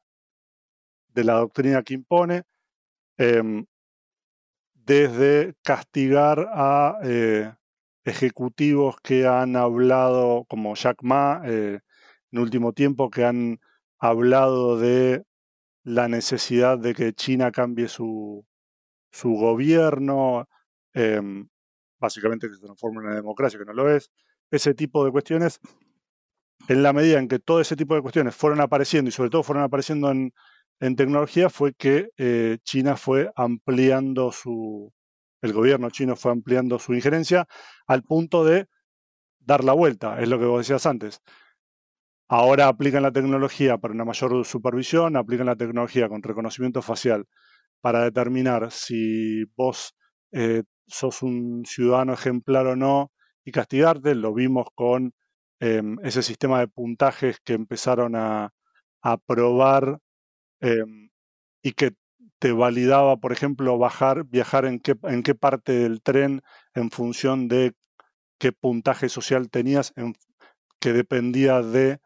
de 1.13 1.23
la 1.23 1.35
doctrina 1.35 1.81
que 1.83 1.93
impone, 1.93 2.43
em, 3.17 3.65
desde 4.73 5.55
castigar 5.63 6.47
a 6.53 6.99
eh, 7.03 7.53
ejecutivos 8.05 8.97
que 9.01 9.25
han 9.27 9.55
hablado, 9.55 10.45
como 10.47 10.75
Jack 10.75 11.03
Ma, 11.03 11.41
eh, 11.45 11.79
en 12.31 12.39
último 12.39 12.73
tiempo, 12.73 13.09
que 13.09 13.25
han 13.25 13.59
hablado 13.97 14.77
de 14.77 15.23
la 15.83 16.07
necesidad 16.07 16.77
de 16.77 16.93
que 16.93 17.13
China 17.13 17.51
cambie 17.51 17.87
su, 17.87 18.45
su 19.17 19.31
gobierno, 19.31 20.47
em, 20.93 21.47
básicamente 21.99 22.47
que 22.47 22.55
se 22.55 22.61
transforme 22.61 22.99
en 22.99 23.07
una 23.07 23.15
democracia, 23.15 23.59
que 23.59 23.65
no 23.65 23.73
lo 23.73 23.89
es, 23.89 24.11
ese 24.51 24.73
tipo 24.73 25.03
de 25.03 25.11
cuestiones, 25.11 25.59
en 26.67 26.83
la 26.83 26.93
medida 26.93 27.19
en 27.19 27.27
que 27.27 27.39
todo 27.39 27.61
ese 27.61 27.75
tipo 27.75 27.95
de 27.95 28.01
cuestiones 28.01 28.35
fueron 28.35 28.61
apareciendo 28.61 29.09
y 29.09 29.11
sobre 29.11 29.29
todo 29.29 29.43
fueron 29.43 29.63
apareciendo 29.63 30.11
en, 30.11 30.33
en 30.79 30.95
tecnología, 30.95 31.49
fue 31.49 31.73
que 31.73 32.09
eh, 32.17 32.59
China 32.63 32.95
fue 32.95 33.31
ampliando 33.35 34.31
su, 34.31 34.93
el 35.41 35.53
gobierno 35.53 35.89
chino 35.89 36.15
fue 36.15 36.31
ampliando 36.31 36.79
su 36.79 36.93
injerencia 36.93 37.47
al 37.87 38.03
punto 38.03 38.45
de 38.45 38.67
dar 39.39 39.63
la 39.63 39.73
vuelta, 39.73 40.21
es 40.21 40.29
lo 40.29 40.39
que 40.39 40.45
vos 40.45 40.59
decías 40.59 40.85
antes. 40.85 41.21
Ahora 42.29 42.67
aplican 42.67 43.03
la 43.03 43.11
tecnología 43.11 43.77
para 43.77 43.93
una 43.93 44.05
mayor 44.05 44.45
supervisión, 44.45 45.15
aplican 45.15 45.45
la 45.47 45.55
tecnología 45.55 46.09
con 46.09 46.21
reconocimiento 46.21 46.81
facial 46.81 47.25
para 47.81 48.03
determinar 48.03 48.71
si 48.71 49.45
vos 49.55 49.95
eh, 50.31 50.63
sos 50.87 51.23
un 51.23 51.63
ciudadano 51.65 52.13
ejemplar 52.13 52.67
o 52.67 52.75
no 52.75 53.11
y 53.45 53.51
castigarte. 53.51 54.15
Lo 54.15 54.33
vimos 54.33 54.67
con 54.75 55.13
em, 55.59 55.97
ese 56.03 56.23
sistema 56.23 56.59
de 56.59 56.67
puntajes 56.67 57.39
que 57.43 57.53
empezaron 57.53 58.15
a, 58.15 58.51
probar 59.25 59.99
em, 60.59 61.09
y 61.63 61.71
que 61.73 61.93
te 62.39 62.51
validaba, 62.51 63.17
por 63.17 63.31
ejemplo, 63.31 63.77
bajar, 63.77 64.25
viajar 64.25 64.65
en 64.65 64.79
qué, 64.79 64.95
en 65.03 65.23
qué 65.23 65.33
parte 65.35 65.71
del 65.73 66.01
tren 66.01 66.41
en 66.75 66.91
función 66.91 67.47
de 67.47 67.73
qué 68.39 68.51
puntaje 68.51 69.09
social 69.09 69.49
tenías, 69.49 69.93
que 70.79 70.93
dependía 70.93 71.61
de 71.61 71.99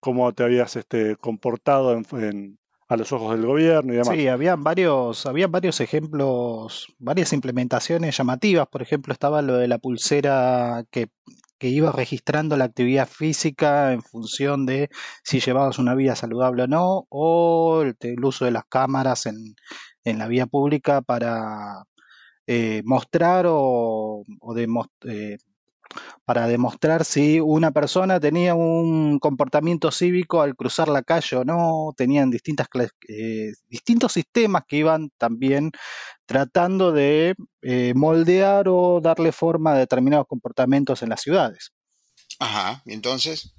cómo 0.00 0.32
te 0.32 0.44
habías 0.44 0.76
este, 0.76 1.16
comportado 1.16 1.92
en, 1.92 2.58
a 2.90 2.96
los 2.96 3.12
ojos 3.12 3.36
del 3.36 3.46
gobierno 3.46 3.92
y 3.92 3.96
demás. 3.98 4.16
Sí, 4.16 4.26
habían 4.26 4.64
varios, 4.64 5.24
habían 5.24 5.52
varios 5.52 5.80
ejemplos, 5.80 6.92
varias 6.98 7.32
implementaciones 7.32 8.16
llamativas. 8.16 8.66
Por 8.66 8.82
ejemplo, 8.82 9.12
estaba 9.12 9.42
lo 9.42 9.56
de 9.58 9.68
la 9.68 9.78
pulsera 9.78 10.84
que, 10.90 11.08
que 11.56 11.68
iba 11.68 11.92
registrando 11.92 12.56
la 12.56 12.64
actividad 12.64 13.06
física 13.08 13.92
en 13.92 14.02
función 14.02 14.66
de 14.66 14.90
si 15.22 15.38
llevabas 15.38 15.78
una 15.78 15.94
vida 15.94 16.16
saludable 16.16 16.64
o 16.64 16.66
no, 16.66 17.06
o 17.10 17.82
el, 17.82 18.24
uso 18.24 18.44
de 18.44 18.50
las 18.50 18.64
cámaras 18.64 19.26
en, 19.26 19.54
en 20.02 20.18
la 20.18 20.26
vía 20.26 20.46
pública 20.46 21.00
para 21.00 21.84
eh, 22.48 22.82
mostrar 22.84 23.46
o, 23.46 24.24
o 24.40 24.56
eh, 24.58 25.38
para 26.24 26.46
demostrar 26.46 27.04
si 27.04 27.40
una 27.40 27.72
persona 27.72 28.20
tenía 28.20 28.54
un 28.54 29.18
comportamiento 29.18 29.90
cívico 29.90 30.42
al 30.42 30.54
cruzar 30.54 30.88
la 30.88 31.02
calle 31.02 31.36
o 31.36 31.44
no, 31.44 31.92
tenían 31.96 32.30
distintas, 32.30 32.68
eh, 33.08 33.52
distintos 33.68 34.12
sistemas 34.12 34.62
que 34.66 34.76
iban 34.76 35.10
también 35.18 35.72
tratando 36.26 36.92
de 36.92 37.34
eh, 37.62 37.92
moldear 37.94 38.68
o 38.68 39.00
darle 39.00 39.32
forma 39.32 39.72
a 39.72 39.78
determinados 39.78 40.26
comportamientos 40.28 41.02
en 41.02 41.08
las 41.08 41.20
ciudades. 41.20 41.72
Ajá, 42.38 42.82
¿y 42.86 42.92
entonces? 42.92 43.54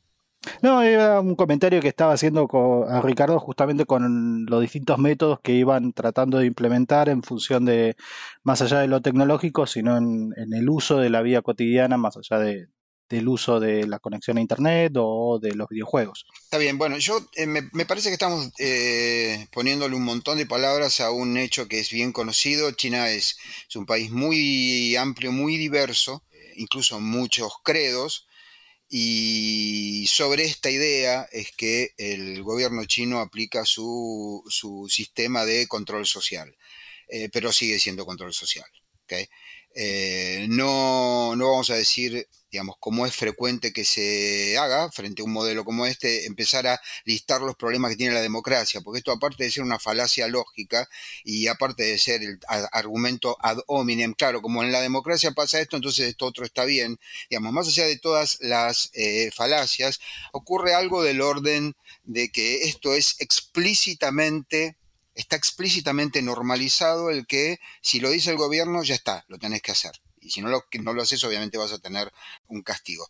No, 0.62 0.82
era 0.82 1.20
un 1.20 1.36
comentario 1.36 1.82
que 1.82 1.88
estaba 1.88 2.14
haciendo 2.14 2.48
a 2.90 3.02
Ricardo 3.02 3.40
justamente 3.40 3.86
con 3.86 4.46
los 4.48 4.62
distintos 4.62 4.98
métodos 4.98 5.40
que 5.42 5.54
iban 5.54 5.94
tratando 5.94 6.40
de 6.40 6.48
implementar 6.48 7.10
en 7.10 7.22
función 7.22 7.66
de, 7.66 7.96
más 8.44 8.62
allá 8.62 8.80
de 8.80 8.88
lo 8.88 9.02
tecnológico, 9.02 9.68
sino 9.68 9.98
en, 9.98 10.34
el 10.36 10.70
uso 10.70 10.98
de 10.98 11.12
la 11.12 11.22
vida 11.22 11.44
cotidiana, 11.44 11.98
más 11.98 12.18
allá 12.18 12.40
de, 12.40 12.70
del 13.08 13.28
uso 13.28 13.60
de 13.60 13.86
la 13.86 14.00
conexión 14.00 14.40
a 14.40 14.42
Internet 14.42 14.94
o 14.98 15.38
de 15.40 15.54
los 15.54 15.70
videojuegos. 15.70 16.26
Está 16.44 16.58
bien, 16.58 16.80
bueno, 16.80 16.98
yo 16.98 17.20
eh, 17.36 17.46
me, 17.46 17.86
parece 17.86 18.10
que 18.10 18.14
estamos 18.14 18.52
eh, 18.58 19.48
poniéndole 19.52 19.96
un 19.96 20.06
montón 20.06 20.40
de 20.40 20.48
palabras 20.48 21.02
a 21.02 21.12
un 21.12 21.38
hecho 21.38 21.68
que 21.68 21.80
es 21.80 21.92
bien 21.92 22.12
conocido. 22.12 22.72
China 22.72 23.10
es 23.10 23.38
un 23.76 23.86
país 23.86 24.10
muy 24.10 24.96
amplio, 24.96 25.32
muy 25.32 25.58
diverso, 25.58 26.24
incluso 26.56 27.00
muchos 27.00 27.54
credos 27.64 28.28
y 28.94 30.06
sobre 30.08 30.44
esta 30.44 30.70
idea 30.70 31.26
es 31.32 31.54
que 31.54 31.94
el 31.98 32.44
gobierno 32.44 32.84
chino 32.84 33.20
aplica 33.22 33.64
su, 33.64 34.44
sistema 34.90 35.46
de 35.46 35.66
control 35.68 36.06
social, 36.06 36.54
eh, 37.08 37.30
pero 37.32 37.54
sigue 37.54 37.80
siendo 37.80 38.06
control 38.06 38.34
social. 38.34 38.66
Eh, 39.76 40.46
no, 40.50 41.36
no 41.36 41.52
vamos 41.52 41.70
a 41.70 41.76
decir 41.76 42.28
digamos, 42.52 42.76
como 42.80 43.06
es 43.06 43.16
frecuente 43.16 43.72
que 43.72 43.86
se 43.86 44.58
haga 44.58 44.92
frente 44.92 45.22
a 45.22 45.26
un 45.26 45.32
modelo 45.32 45.64
como 45.64 45.86
este, 45.86 46.26
empezar 46.26 46.68
a 46.68 46.82
listar 47.06 47.42
los 47.42 47.56
problemas 47.56 47.92
que 47.92 47.98
tiene 47.98 48.14
la 48.14 48.22
democracia, 48.22 48.82
porque 48.82 48.98
esto 49.00 49.12
aparte 49.12 49.46
de 49.46 49.52
ser 49.52 49.64
una 49.64 49.80
falacia 49.80 50.28
lógica 50.28 50.90
y 51.24 51.48
aparte 51.48 51.84
de 51.84 51.98
ser 51.98 52.22
el 52.22 52.40
argumento 52.74 53.38
ad 53.40 53.60
hominem, 53.68 54.14
claro, 54.14 54.42
como 54.42 54.64
en 54.64 54.72
la 54.72 54.82
democracia 54.82 55.32
pasa 55.32 55.62
esto, 55.62 55.78
entonces 55.78 56.10
esto 56.10 56.26
otro 56.26 56.44
está 56.46 56.66
bien, 56.66 57.00
digamos, 57.30 57.54
más 57.54 57.68
allá 57.68 57.86
de 57.86 57.98
todas 57.98 58.38
las 58.42 58.90
eh, 58.94 59.32
falacias, 59.34 60.02
ocurre 60.34 60.74
algo 60.74 61.04
del 61.04 61.22
orden 61.22 61.76
de 62.04 62.30
que 62.32 62.64
esto 62.64 62.94
es 62.94 63.16
explícitamente 63.20 64.76
está 65.16 65.36
explícitamente 65.36 66.22
normalizado 66.22 67.10
el 67.10 67.28
que 67.28 67.60
si 67.82 68.00
lo 68.00 68.10
dice 68.10 68.32
el 68.32 68.38
gobierno 68.38 68.84
ya 68.84 68.96
está, 68.96 69.26
lo 69.28 69.38
tenés 69.38 69.62
que 69.62 69.72
hacer 69.72 70.02
y 70.22 70.30
si 70.30 70.42
no 70.42 70.50
lo, 70.50 70.66
no 70.82 70.94
lo 70.94 71.02
haces 71.02 71.24
obviamente 71.24 71.58
vas 71.58 71.74
a 71.74 71.80
tener 71.80 72.12
un 72.48 72.62
castigo. 72.62 73.10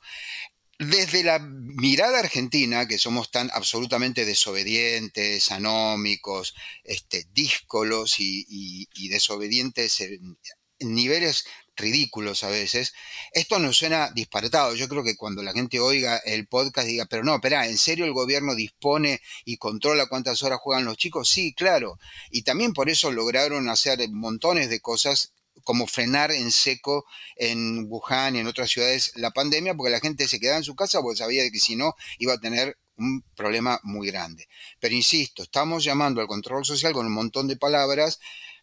Desde 0.80 1.24
la 1.24 1.38
mirada 1.38 2.20
argentina, 2.20 2.88
que 2.88 2.98
somos 2.98 3.30
tan 3.30 3.52
absolutamente 3.54 4.26
desobedientes, 4.26 5.52
anómicos, 5.52 6.56
este, 6.84 7.28
díscolos 7.34 8.16
y, 8.18 8.88
desobedientes 9.10 10.02
en, 10.02 10.38
niveles 10.80 11.46
ridículos 11.82 12.44
a 12.44 12.50
veces, 12.50 12.94
esto 13.34 13.60
nos 13.60 13.78
suena 13.78 14.12
disparatado. 14.12 14.76
Yo 14.76 14.88
creo 14.88 15.04
que 15.04 15.18
cuando 15.18 15.44
la 15.44 15.54
gente 15.54 15.80
oiga 15.80 16.18
el 16.18 16.48
podcast 16.48 16.88
diga, 16.88 17.06
pero 17.06 17.24
no, 17.24 17.36
espera, 17.36 17.68
¿en 17.68 17.78
serio 17.78 18.06
el 18.06 18.14
gobierno 18.14 18.56
dispone 18.56 19.22
y 19.44 19.58
controla 19.58 20.08
cuántas 20.08 20.44
horas 20.44 20.60
juegan 20.62 20.86
los 20.86 20.98
chicos? 20.98 21.28
Sí, 21.30 21.54
claro. 21.54 22.00
Y 22.30 22.44
también 22.44 22.74
por 22.74 22.90
eso 22.90 23.12
lograron 23.12 23.70
hacer 23.70 24.00
montones 24.10 24.70
de 24.70 24.80
cosas 24.80 25.34
como 25.64 25.88
frenar 25.88 26.32
en 26.32 26.52
seco 26.52 27.06
en 27.36 27.86
Wuhan 27.90 28.36
y 28.36 28.40
en 28.40 28.48
otras 28.48 28.70
ciudades 28.70 29.12
la 29.16 29.32
pandemia, 29.32 29.76
porque 29.76 29.92
la 29.92 30.00
gente 30.00 30.28
se 30.28 30.40
quedaba 30.40 30.58
en 30.58 30.64
su 30.64 30.76
casa 30.76 31.02
porque 31.02 31.18
sabía 31.18 31.50
que 31.52 31.60
si 31.60 31.76
no 31.76 31.96
iba 32.18 32.34
a 32.34 32.40
tener 32.40 32.78
un 32.98 33.24
problema 33.36 33.80
muy 33.84 34.08
grande. 34.08 34.48
Pero 34.80 34.96
insisto, 34.96 35.44
estamos 35.44 35.84
llamando 35.84 36.22
al 36.22 36.28
control 36.28 36.66
social 36.66 36.94
con 36.94 37.06
un 37.08 37.14
montón 37.14 37.48
de 37.48 37.58
palabras, 37.58 38.20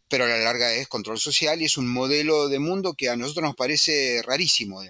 pero 0.09 0.25
a 0.25 0.29
la 0.29 0.39
larga 0.39 0.73
es 0.73 0.89
control 0.89 1.19
social 1.19 1.61
y 1.61 1.67
es 1.67 1.77
un 1.77 1.89
modelo 1.89 2.49
de 2.49 2.59
mundo 2.59 2.95
que 2.95 3.09
a 3.09 3.17
nosotros 3.17 3.45
nos 3.45 3.57
parece 3.57 4.23
rarísimo, 4.25 4.83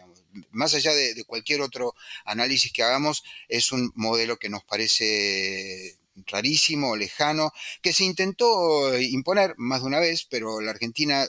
Más 0.51 0.75
allá 0.75 0.95
de, 0.95 1.15
de 1.15 1.25
cualquier 1.25 1.61
otro 1.61 1.95
análisis 2.25 2.73
que 2.73 2.83
hagamos, 2.83 3.25
es 3.49 3.73
un 3.73 3.93
modelo 3.95 4.39
que 4.39 4.49
nos 4.49 4.65
parece 4.65 5.99
rarísimo, 6.27 6.97
lejano, 6.97 7.53
que 7.83 7.93
se 7.93 8.05
intentó 8.05 8.99
imponer 8.99 9.55
más 9.57 9.83
de 9.83 9.87
una 9.87 10.01
vez, 10.01 10.27
pero 10.29 10.61
la 10.61 10.71
Argentina 10.73 11.27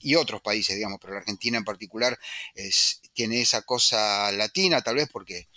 y 0.00 0.14
otros 0.14 0.40
países, 0.42 0.76
digamos, 0.76 0.98
pero 1.00 1.14
la 1.14 1.20
Argentina 1.20 1.58
en 1.58 1.64
particular 1.64 2.18
es, 2.54 3.00
tiene 3.12 3.40
esa 3.40 3.62
cosa 3.62 4.30
latina, 4.32 4.82
tal 4.82 4.96
vez 4.96 5.08
porque 5.10 5.48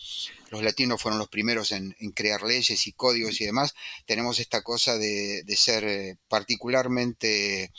los 0.49 0.63
latinos 0.63 1.01
fueron 1.01 1.19
los 1.19 1.29
primeros 1.29 1.71
en, 1.71 1.93
crear 2.15 2.41
leyes 2.43 2.87
y 2.87 2.93
códigos 2.93 3.39
y 3.41 3.45
demás, 3.45 3.75
tenemos 4.05 4.39
esta 4.39 4.61
cosa 4.61 4.97
de, 4.97 5.43
ser 5.55 5.83
eh, 5.83 6.17
particularmente 6.27 7.71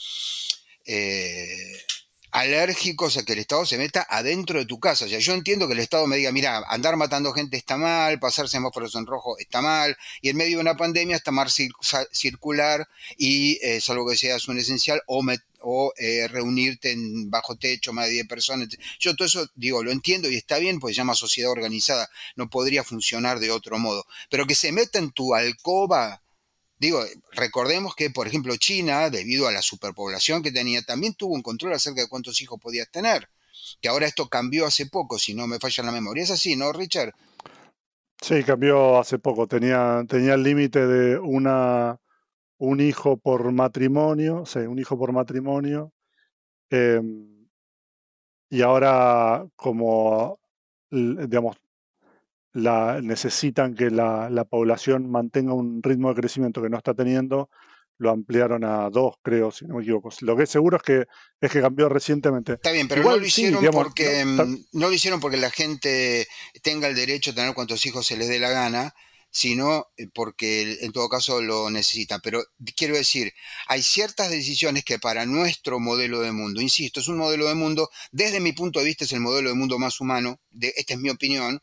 eh, 0.85 1.83
alérgicos 2.32 3.16
a 3.16 3.25
que 3.25 3.32
el 3.32 3.40
Estado 3.40 3.66
se 3.66 3.78
meta 3.78 4.06
adentro 4.08 4.58
de 4.58 4.66
tu 4.66 4.78
casa. 4.78 5.04
O 5.04 5.08
sea, 5.08 5.18
yo 5.18 5.32
entiendo 5.34 5.66
que 5.66 5.75
el 5.75 5.80
Estado 5.80 6.06
me 6.06 6.16
diga, 6.16 6.32
mira, 6.32 6.62
andar 6.68 6.96
matando 6.96 7.32
gente 7.32 7.56
está 7.56 7.76
mal, 7.76 8.18
pasar 8.18 8.49
semáforos 8.49 8.94
en 8.94 9.06
rojo 9.06 9.38
está 9.38 9.60
mal, 9.60 9.96
y 10.20 10.28
en 10.28 10.37
medio 10.37 10.56
de 10.56 10.62
una 10.62 10.76
pandemia 10.76 11.16
está 11.16 11.30
mal 11.30 11.49
circular 11.50 12.88
y, 13.16 13.58
eh, 13.62 13.80
salvo 13.80 14.08
que 14.08 14.16
seas 14.16 14.49
un 14.49 14.58
esencial, 14.58 15.02
o 15.06 15.22
o 15.62 15.92
eh, 15.99 16.26
reunirte 16.28 16.90
en 16.90 17.30
bajo 17.30 17.56
techo, 17.56 17.92
más 17.92 18.06
de 18.06 18.12
10 18.12 18.28
personas. 18.28 18.68
Yo 18.99 19.14
todo 19.14 19.26
eso, 19.26 19.46
digo, 19.54 19.82
lo 19.82 19.90
entiendo 19.90 20.30
y 20.30 20.37
está 20.37 20.58
bien, 20.58 20.80
pues 20.80 20.94
se 20.94 21.00
llama 21.00 21.14
sociedad 21.14 21.50
organizada, 21.50 22.08
no 22.37 22.49
podría 22.49 22.84
funcionar 22.84 23.40
de 23.40 23.50
otro 23.50 23.78
modo. 23.78 24.06
Pero 24.30 24.46
que 24.46 24.54
se 24.54 24.72
meta 24.72 24.99
en 24.99 25.12
tu 25.12 25.34
alcoba, 25.34 26.22
digo, 26.80 27.04
recordemos 27.32 27.94
que, 27.94 28.10
por 28.10 28.26
ejemplo, 28.26 28.56
China, 28.56 29.10
debido 29.10 29.46
a 29.46 29.52
la 29.52 29.62
superpoblación 29.62 30.42
que 30.42 30.50
tenía, 30.50 30.82
también 30.82 31.14
tuvo 31.14 31.34
un 31.34 31.42
control 31.42 31.75
acerca 31.75 32.00
de 32.00 32.08
cuántos 32.08 32.40
hijos 32.40 32.58
podías 32.60 32.90
tener. 32.90 33.28
Que 33.80 33.88
ahora 33.88 34.06
esto 34.06 34.28
cambió 34.28 34.66
hace 34.66 34.87
poco, 34.87 35.18
si 35.18 35.34
no 35.34 35.46
me 35.46 35.58
falla 35.58 35.84
la 35.84 35.92
memoria. 35.92 36.25
Es 36.25 36.30
así, 36.30 36.56
¿no, 36.56 36.72
Richard? 36.72 37.12
Sí, 38.20 38.42
cambió 38.42 38.99
hace 38.99 39.18
poco. 39.18 39.46
Tenía, 39.46 40.02
tenía 40.08 40.34
el 40.34 40.42
límite 40.42 40.87
de 40.87 41.18
una 41.18 42.00
un 42.58 42.80
hijo 42.80 43.16
por 43.16 43.50
matrimonio, 43.52 44.44
sí, 44.44 44.58
un 44.60 44.78
hijo 44.78 44.99
por 44.99 45.12
matrimonio. 45.12 45.92
Em, 46.70 47.49
y 48.50 48.62
ahora, 48.62 49.46
como 49.56 50.38
digamos, 50.90 51.56
la, 52.52 53.00
necesitan 53.02 53.75
que 53.75 53.90
la, 53.90 54.28
la, 54.30 54.45
población 54.45 55.11
mantenga 55.11 55.54
un 55.54 55.83
ritmo 55.83 56.09
de 56.09 56.21
crecimiento 56.21 56.62
que 56.62 56.69
no 56.69 56.78
está 56.78 56.95
teniendo, 56.95 57.49
lo 58.00 58.11
ampliaron 58.11 58.64
a 58.64 58.88
dos, 58.88 59.16
creo, 59.23 59.50
si 59.50 59.66
no 59.66 59.76
me 59.76 59.83
equivoco. 59.83 60.09
Lo 60.23 60.35
que 60.35 60.45
es 60.45 60.50
seguro 60.50 60.78
es 60.78 60.83
que 60.83 61.04
es 61.38 61.50
que 61.50 61.61
cambió 61.61 61.88
recientemente. 61.88 62.54
Está 62.54 62.73
bien, 62.73 62.88
pero 62.88 63.02
no 63.02 63.16
lo 63.16 63.25
hicieron 63.25 63.62
porque 63.71 64.25
mm, 64.25 64.37
no, 64.73 64.88
lo 64.88 64.92
hicieron 64.92 65.21
porque 65.21 65.37
la 65.37 65.50
gente 65.50 66.26
tenga 66.62 66.88
el 66.88 66.95
derecho 66.95 67.30
a 67.30 67.35
tener 67.35 67.52
cuantos 67.54 67.85
hijos 67.85 68.07
se 68.07 68.16
les 68.16 68.28
dé 68.28 68.38
la 68.38 68.49
gana, 68.49 68.95
sino 69.30 69.88
eh, 69.96 70.06
porque 70.12 70.78
en 70.82 70.92
todo 70.92 71.08
caso 71.08 71.40
lo 71.40 71.70
necesitan. 71.70 72.20
Pero 72.22 72.44
quiero 72.76 72.96
decir, 72.96 73.32
hay 73.66 73.82
ciertas 73.82 74.30
decisiones 74.30 74.84
que 74.84 74.99
para 74.99 75.26
nuestro 75.26 75.80
modelo 75.80 76.20
de 76.20 76.32
mundo, 76.32 76.60
insisto, 76.60 77.00
es 77.00 77.08
un 77.08 77.18
modelo 77.18 77.46
de 77.49 77.54
mundo, 77.54 77.90
desde 78.12 78.40
mi 78.40 78.52
punto 78.52 78.80
de 78.80 78.87
vista 78.87 79.04
es 79.04 79.12
el 79.12 79.20
modelo 79.20 79.50
de 79.50 79.54
mundo 79.54 79.78
más 79.78 80.00
humano, 80.00 80.40
de, 80.50 80.72
esta 80.76 80.94
es 80.94 81.00
mi 81.00 81.10
opinión, 81.10 81.62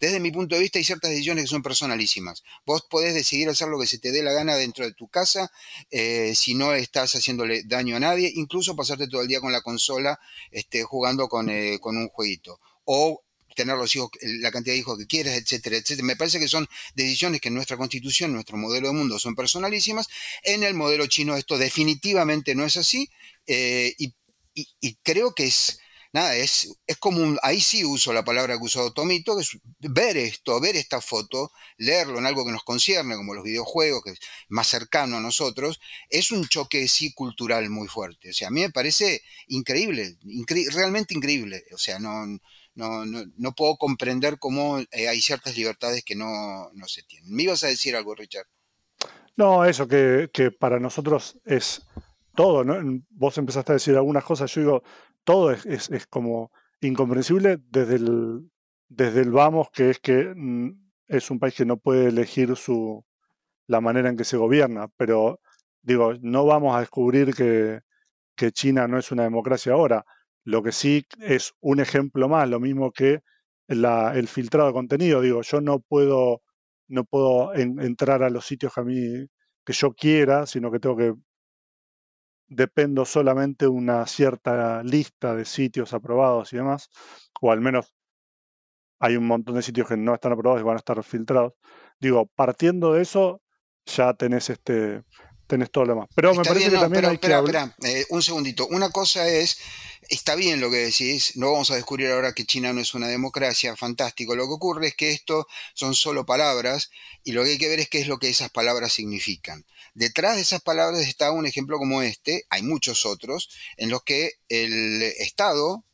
desde 0.00 0.18
mi 0.18 0.32
punto 0.32 0.56
de 0.56 0.62
vista 0.62 0.78
hay 0.78 0.84
ciertas 0.84 1.10
decisiones 1.10 1.44
que 1.44 1.50
son 1.50 1.62
personalísimas. 1.62 2.42
Vos 2.64 2.82
podés 2.90 3.14
decidir 3.14 3.48
hacer 3.48 3.68
lo 3.68 3.78
que 3.78 3.86
se 3.86 3.98
te 3.98 4.10
dé 4.10 4.22
la 4.22 4.32
gana 4.32 4.56
dentro 4.56 4.84
de 4.84 4.92
tu 4.92 5.08
casa 5.08 5.52
eh, 5.90 6.32
si 6.34 6.54
no 6.54 6.72
estás 6.72 7.14
haciéndole 7.14 7.62
daño 7.64 7.96
a 7.96 8.00
nadie, 8.00 8.32
incluso 8.34 8.74
pasarte 8.74 9.06
todo 9.08 9.22
el 9.22 9.28
día 9.28 9.40
con 9.40 9.52
la 9.52 9.62
consola 9.62 10.18
este, 10.50 10.82
jugando 10.82 11.28
con, 11.28 11.48
eh, 11.48 11.78
con 11.80 11.96
un 11.96 12.08
jueguito. 12.08 12.58
O 12.84 13.22
tener 13.56 13.76
los 13.76 13.94
hijos, 13.96 14.10
la 14.20 14.52
cantidad 14.52 14.74
de 14.74 14.78
hijos 14.78 14.98
que 14.98 15.06
quieras, 15.06 15.34
etcétera, 15.34 15.76
etcétera. 15.76 16.06
Me 16.06 16.14
parece 16.14 16.38
que 16.38 16.46
son 16.46 16.68
decisiones 16.94 17.40
que 17.40 17.48
en 17.48 17.54
nuestra 17.54 17.76
constitución, 17.76 18.32
nuestro 18.32 18.56
modelo 18.56 18.88
de 18.88 18.94
mundo 18.94 19.18
son 19.18 19.34
personalísimas. 19.34 20.06
En 20.44 20.62
el 20.62 20.74
modelo 20.74 21.06
chino 21.08 21.36
esto 21.36 21.58
definitivamente 21.58 22.54
no 22.54 22.64
es 22.64 22.76
así 22.76 23.08
eh, 23.46 23.94
y, 23.98 24.94
creo 25.02 25.34
que 25.34 25.44
es, 25.44 25.80
nada, 26.12 26.34
es, 26.34 26.74
es 26.86 26.96
como 26.96 27.36
ahí 27.42 27.60
sí 27.60 27.84
uso 27.84 28.12
la 28.14 28.24
palabra 28.24 28.56
que 28.56 28.64
usó 28.64 28.92
Tomito, 28.92 29.36
que 29.36 29.42
es 29.42 29.58
ver 29.80 30.16
esto, 30.16 30.58
ver 30.60 30.76
esta 30.76 31.02
foto, 31.02 31.52
leerlo 31.76 32.18
en 32.18 32.26
algo 32.26 32.44
que 32.44 32.52
nos 32.52 32.64
concierne, 32.64 33.16
como 33.16 33.34
los 33.34 33.44
videojuegos, 33.44 34.02
que 34.02 34.10
es 34.12 34.20
más 34.48 34.66
cercano 34.66 35.18
a 35.18 35.20
nosotros, 35.20 35.78
es 36.08 36.30
un 36.30 36.48
choque 36.48 36.88
sí 36.88 37.12
cultural 37.12 37.68
muy 37.68 37.86
fuerte. 37.88 38.30
O 38.30 38.32
sea, 38.32 38.48
a 38.48 38.50
mí 38.50 38.62
me 38.62 38.70
parece 38.70 39.22
increíble, 39.48 40.16
realmente 40.72 41.14
increíble. 41.14 41.64
O 41.74 41.78
sea, 41.78 41.98
no, 41.98 42.38
no, 42.76 43.04
no, 43.04 43.52
puedo 43.52 43.76
comprender 43.76 44.38
cómo 44.38 44.78
eh, 44.78 45.08
hay 45.08 45.20
ciertas 45.20 45.56
libertades 45.56 46.04
que 46.04 46.14
no, 46.14 46.70
se 46.86 47.02
tienen. 47.02 47.34
¿Me 47.34 47.42
ibas 47.44 47.64
a 47.64 47.68
decir 47.68 47.96
algo, 47.96 48.14
Richard? 48.14 48.46
No, 49.36 49.64
eso 49.64 49.88
que, 49.88 50.30
que 50.32 50.50
para 50.50 50.78
nosotros 50.78 51.38
es 51.44 51.86
todo, 52.34 52.64
¿no? 52.64 53.02
Vos 53.10 53.36
empezaste 53.38 53.72
a 53.72 53.74
decir 53.74 53.96
algunas 53.96 54.24
cosas, 54.24 54.52
yo 54.52 54.60
digo, 54.60 54.82
todo 55.24 55.50
es, 55.50 55.90
como 56.08 56.52
incomprensible 56.80 57.58
desde 57.68 57.96
el, 57.96 58.50
desde 58.88 59.22
el 59.22 59.32
vamos, 59.32 59.68
que 59.72 59.90
es 59.90 59.98
que 59.98 60.32
mm, 60.36 60.70
es 61.08 61.30
un 61.30 61.38
país 61.40 61.54
que 61.54 61.64
no 61.64 61.78
puede 61.78 62.08
elegir 62.08 62.54
su, 62.56 63.04
la 63.66 63.80
manera 63.80 64.08
en 64.08 64.16
que 64.16 64.24
se 64.24 64.36
gobierna, 64.36 64.88
pero 64.96 65.40
digo, 65.82 66.14
no 66.20 66.44
vamos 66.44 66.76
a 66.76 66.80
descubrir 66.80 67.34
que, 67.34 67.80
que 68.36 68.52
China 68.52 68.86
no 68.86 68.98
es 68.98 69.10
una 69.10 69.24
democracia 69.24 69.72
ahora. 69.72 70.04
Lo 70.46 70.62
que 70.62 70.70
sí 70.70 71.04
es 71.20 71.54
un 71.60 71.80
ejemplo 71.80 72.28
más, 72.28 72.48
lo 72.48 72.60
mismo 72.60 72.92
que 72.92 73.20
el 73.66 74.28
filtrado 74.28 74.68
de 74.68 74.74
contenido. 74.74 75.20
Digo, 75.20 75.42
yo 75.42 75.60
no 75.60 75.80
puedo, 75.80 76.42
no 76.86 77.04
puedo 77.04 77.52
entrar 77.52 78.22
a 78.22 78.30
los 78.30 78.46
sitios 78.46 78.72
que 78.72 78.80
a 78.80 78.84
mí 78.84 79.26
que 79.64 79.72
yo 79.72 79.92
quiera, 79.92 80.46
sino 80.46 80.70
que 80.70 80.78
tengo 80.78 80.96
que 80.96 81.14
dependo 82.46 83.04
solamente 83.04 83.64
de 83.64 83.70
una 83.70 84.06
cierta 84.06 84.84
lista 84.84 85.34
de 85.34 85.44
sitios 85.44 85.92
aprobados 85.92 86.52
y 86.52 86.58
demás, 86.58 86.90
o 87.40 87.50
al 87.50 87.60
menos 87.60 87.92
hay 89.00 89.16
un 89.16 89.26
montón 89.26 89.56
de 89.56 89.62
sitios 89.62 89.88
que 89.88 89.96
no 89.96 90.14
están 90.14 90.32
aprobados 90.32 90.62
y 90.62 90.64
van 90.64 90.76
a 90.76 90.78
estar 90.78 91.02
filtrados. 91.02 91.54
Digo, 91.98 92.26
partiendo 92.36 92.92
de 92.92 93.02
eso, 93.02 93.42
ya 93.84 94.14
tenés 94.14 94.48
este 94.48 95.02
tenés 95.46 95.70
todo 95.70 95.84
lo 95.84 95.94
demás. 95.94 96.08
Pero 96.14 96.34
me 96.34 96.44
parece 96.44 96.70
que 96.70 96.76
también 96.76 97.04
hay 97.04 97.18
que 97.18 97.32
eh, 97.84 98.06
un 98.10 98.22
segundito. 98.22 98.66
Una 98.68 98.90
cosa 98.90 99.28
es, 99.28 99.58
está 100.08 100.34
bien 100.34 100.60
lo 100.60 100.70
que 100.70 100.78
decís, 100.78 101.36
no 101.36 101.52
vamos 101.52 101.70
a 101.70 101.76
descubrir 101.76 102.10
ahora 102.10 102.32
que 102.32 102.44
China 102.44 102.72
no 102.72 102.80
es 102.80 102.94
una 102.94 103.08
democracia, 103.08 103.76
fantástico. 103.76 104.34
Lo 104.34 104.46
que 104.46 104.54
ocurre 104.54 104.88
es 104.88 104.94
que 104.94 105.10
esto 105.10 105.46
son 105.74 105.94
solo 105.94 106.26
palabras 106.26 106.90
y 107.24 107.32
lo 107.32 107.44
que 107.44 107.50
hay 107.50 107.58
que 107.58 107.68
ver 107.68 107.80
es 107.80 107.88
qué 107.88 107.98
es 107.98 108.08
lo 108.08 108.18
que 108.18 108.28
esas 108.28 108.50
palabras 108.50 108.92
significan. 108.92 109.64
Detrás 109.94 110.36
de 110.36 110.42
esas 110.42 110.60
palabras 110.60 111.06
está 111.06 111.32
un 111.32 111.46
ejemplo 111.46 111.78
como 111.78 112.02
este, 112.02 112.44
hay 112.50 112.62
muchos 112.62 113.06
otros, 113.06 113.48
en 113.76 113.88
los 113.88 114.02
que 114.02 114.32
el 114.48 115.02
Estado, 115.02 115.84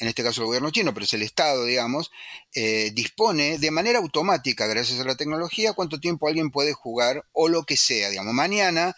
en 0.00 0.08
este 0.08 0.24
caso 0.24 0.40
el 0.40 0.46
gobierno 0.46 0.70
chino, 0.70 0.92
pero 0.92 1.04
es 1.04 1.14
el 1.14 1.22
Estado, 1.22 1.64
digamos, 1.64 2.10
eh, 2.54 2.90
dispone 2.92 3.58
de 3.58 3.70
manera 3.70 3.98
automática, 3.98 4.66
gracias 4.66 4.98
a 4.98 5.04
la 5.04 5.16
tecnología, 5.16 5.74
cuánto 5.74 6.00
tiempo 6.00 6.26
alguien 6.26 6.50
puede 6.50 6.72
jugar 6.72 7.26
o 7.32 7.48
lo 7.48 7.64
que 7.64 7.76
sea. 7.76 8.10
Digamos, 8.10 8.34
mañana, 8.34 8.96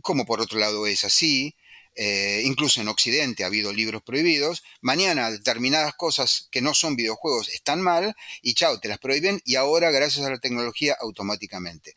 como 0.00 0.24
por 0.24 0.40
otro 0.40 0.58
lado 0.58 0.86
es 0.86 1.04
así, 1.04 1.54
eh, 1.94 2.40
incluso 2.44 2.80
en 2.80 2.88
Occidente 2.88 3.44
ha 3.44 3.48
habido 3.48 3.70
libros 3.70 4.02
prohibidos, 4.02 4.62
mañana 4.80 5.30
determinadas 5.30 5.92
cosas 5.94 6.48
que 6.50 6.62
no 6.62 6.72
son 6.72 6.96
videojuegos 6.96 7.50
están 7.50 7.82
mal 7.82 8.16
y 8.40 8.54
chao, 8.54 8.80
te 8.80 8.88
las 8.88 8.98
prohíben 8.98 9.42
y 9.44 9.56
ahora 9.56 9.90
gracias 9.90 10.24
a 10.24 10.30
la 10.30 10.38
tecnología 10.38 10.96
automáticamente. 10.98 11.94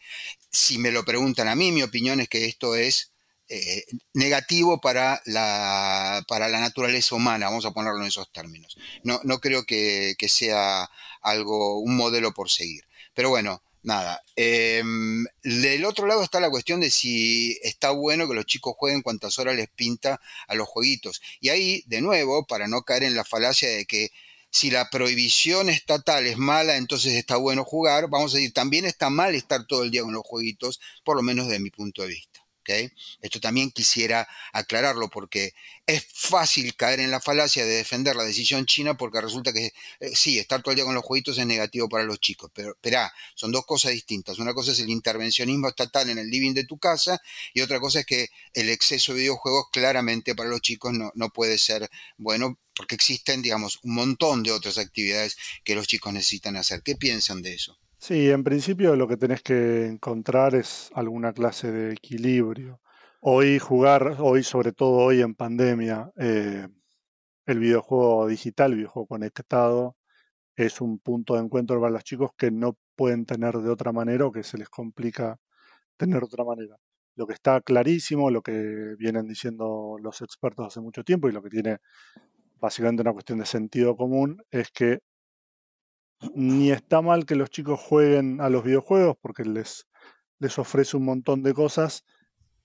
Si 0.51 0.77
me 0.77 0.91
lo 0.91 1.05
preguntan 1.05 1.47
a 1.47 1.55
mí, 1.55 1.71
mi 1.71 1.81
opinión 1.81 2.19
es 2.19 2.27
que 2.27 2.45
esto 2.45 2.75
es 2.75 3.13
eh, 3.49 3.85
negativo 4.13 4.81
para 4.81 5.21
la, 5.25 6.23
para 6.27 6.49
la 6.49 6.59
naturaleza 6.59 7.15
humana, 7.15 7.47
vamos 7.47 7.65
a 7.65 7.71
ponerlo 7.71 8.01
en 8.01 8.07
esos 8.07 8.31
términos. 8.31 8.77
No, 9.03 9.19
no 9.23 9.39
creo 9.39 9.65
que, 9.65 10.15
que 10.17 10.29
sea 10.29 10.89
algo, 11.21 11.79
un 11.79 11.95
modelo 11.95 12.33
por 12.33 12.49
seguir. 12.49 12.83
Pero 13.13 13.29
bueno, 13.29 13.61
nada. 13.83 14.21
Em, 14.35 15.25
del 15.43 15.85
otro 15.85 16.07
lado 16.07 16.23
está 16.23 16.39
la 16.39 16.49
cuestión 16.49 16.81
de 16.81 16.91
si 16.91 17.57
está 17.63 17.91
bueno 17.91 18.27
que 18.27 18.33
los 18.35 18.45
chicos 18.45 18.75
jueguen 18.77 19.01
cuantas 19.01 19.39
horas 19.39 19.55
les 19.55 19.69
pinta 19.69 20.19
a 20.47 20.55
los 20.55 20.67
jueguitos. 20.67 21.21
Y 21.39 21.49
ahí, 21.49 21.83
de 21.87 22.01
nuevo, 22.01 22.45
para 22.45 22.67
no 22.67 22.81
caer 22.81 23.03
en 23.03 23.15
la 23.15 23.23
falacia 23.23 23.69
de 23.69 23.85
que 23.85 24.11
si 24.49 24.71
la 24.71 24.89
prohibición 24.89 25.69
estatal 25.69 26.25
es 26.25 26.37
mala, 26.37 26.77
entonces 26.77 27.13
está 27.13 27.37
bueno 27.37 27.63
jugar, 27.65 28.09
vamos 28.09 28.33
a 28.33 28.37
decir, 28.37 28.53
también 28.53 28.85
está 28.85 29.09
mal 29.09 29.35
estar 29.35 29.65
todo 29.67 29.83
el 29.83 29.91
día 29.91 30.01
con 30.01 30.13
los 30.13 30.23
jueguitos, 30.23 30.79
por 31.03 31.17
lo 31.17 31.23
menos 31.23 31.47
de 31.47 31.59
mi 31.59 31.69
punto 31.71 32.01
de 32.03 32.09
vista. 32.09 32.34
Esto 33.21 33.39
también 33.39 33.71
quisiera 33.71 34.27
aclararlo 34.53 35.09
porque 35.09 35.53
es 35.85 36.05
fácil 36.11 36.75
caer 36.75 36.99
en 36.99 37.11
la 37.11 37.21
falacia 37.21 37.65
de 37.65 37.75
defender 37.75 38.15
la 38.15 38.23
decisión 38.23 38.65
china 38.65 38.97
porque 38.97 39.21
resulta 39.21 39.53
que 39.53 39.73
eh, 39.99 40.15
sí, 40.15 40.39
estar 40.39 40.61
todo 40.61 40.71
el 40.71 40.77
día 40.77 40.85
con 40.85 40.95
los 40.95 41.03
jueguitos 41.03 41.37
es 41.37 41.45
negativo 41.45 41.87
para 41.87 42.03
los 42.03 42.19
chicos, 42.19 42.49
pero 42.53 42.71
espera, 42.71 43.13
son 43.35 43.51
dos 43.51 43.65
cosas 43.65 43.91
distintas. 43.91 44.39
Una 44.39 44.53
cosa 44.53 44.71
es 44.71 44.79
el 44.79 44.89
intervencionismo 44.89 45.67
estatal 45.67 46.09
en 46.09 46.17
el 46.17 46.29
living 46.29 46.53
de 46.53 46.65
tu 46.65 46.77
casa 46.77 47.21
y 47.53 47.61
otra 47.61 47.79
cosa 47.79 47.99
es 47.99 48.05
que 48.05 48.29
el 48.53 48.69
exceso 48.69 49.13
de 49.13 49.19
videojuegos 49.19 49.67
claramente 49.71 50.35
para 50.35 50.49
los 50.49 50.61
chicos 50.61 50.93
no, 50.93 51.11
no 51.15 51.29
puede 51.29 51.57
ser 51.57 51.89
bueno 52.17 52.57
porque 52.75 52.95
existen, 52.95 53.41
digamos, 53.41 53.79
un 53.83 53.95
montón 53.95 54.43
de 54.43 54.51
otras 54.51 54.77
actividades 54.77 55.37
que 55.63 55.75
los 55.75 55.87
chicos 55.87 56.11
necesitan 56.11 56.57
hacer. 56.57 56.81
¿Qué 56.83 56.95
piensan 56.95 57.41
de 57.41 57.53
eso? 57.53 57.77
Sí, 58.07 58.29
en 58.29 58.43
principio 58.43 58.95
lo 58.95 59.07
que 59.07 59.17
tenés 59.17 59.41
que 59.41 59.87
encontrar 59.87 60.53
es 60.53 60.91
alguna 60.93 61.33
clase 61.33 61.71
de 61.71 61.93
equilibrio. 61.93 62.79
Hoy 63.19 63.57
jugar, 63.57 64.17
hoy 64.19 64.43
sobre 64.43 64.73
todo 64.73 64.97
hoy 64.97 65.21
en 65.21 65.33
pandemia, 65.33 66.11
eh, 66.15 66.67
el 67.47 67.59
videojuego 67.59 68.27
digital, 68.27 68.73
el 68.73 68.77
videojuego 68.77 69.07
conectado, 69.07 69.97
es 70.55 70.81
un 70.81 70.99
punto 70.99 71.35
de 71.35 71.41
encuentro 71.41 71.81
para 71.81 71.93
los 71.93 72.03
chicos 72.03 72.31
que 72.37 72.51
no 72.51 72.77
pueden 72.95 73.25
tener 73.25 73.55
de 73.57 73.71
otra 73.71 73.91
manera 73.91 74.27
o 74.27 74.31
que 74.31 74.43
se 74.43 74.59
les 74.59 74.69
complica 74.69 75.39
tener 75.97 76.19
de 76.19 76.25
otra 76.27 76.43
manera. 76.45 76.77
Lo 77.15 77.27
que 77.27 77.33
está 77.33 77.61
clarísimo, 77.61 78.29
lo 78.31 78.43
que 78.43 78.95
vienen 78.99 79.27
diciendo 79.27 79.97
los 79.99 80.21
expertos 80.21 80.67
hace 80.67 80.81
mucho 80.81 81.03
tiempo 81.03 81.27
y 81.29 81.31
lo 81.33 81.41
que 81.41 81.49
tiene 81.49 81.79
básicamente 82.59 83.01
una 83.01 83.13
cuestión 83.13 83.39
de 83.39 83.47
sentido 83.47 83.95
común 83.97 84.43
es 84.51 84.69
que 84.71 84.99
ni 86.33 86.71
está 86.71 87.01
mal 87.01 87.25
que 87.25 87.35
los 87.35 87.49
chicos 87.49 87.79
jueguen 87.79 88.41
a 88.41 88.49
los 88.49 88.63
videojuegos 88.63 89.17
porque 89.21 89.43
les, 89.43 89.87
les 90.39 90.57
ofrece 90.57 90.97
un 90.97 91.05
montón 91.05 91.43
de 91.43 91.53
cosas, 91.53 92.03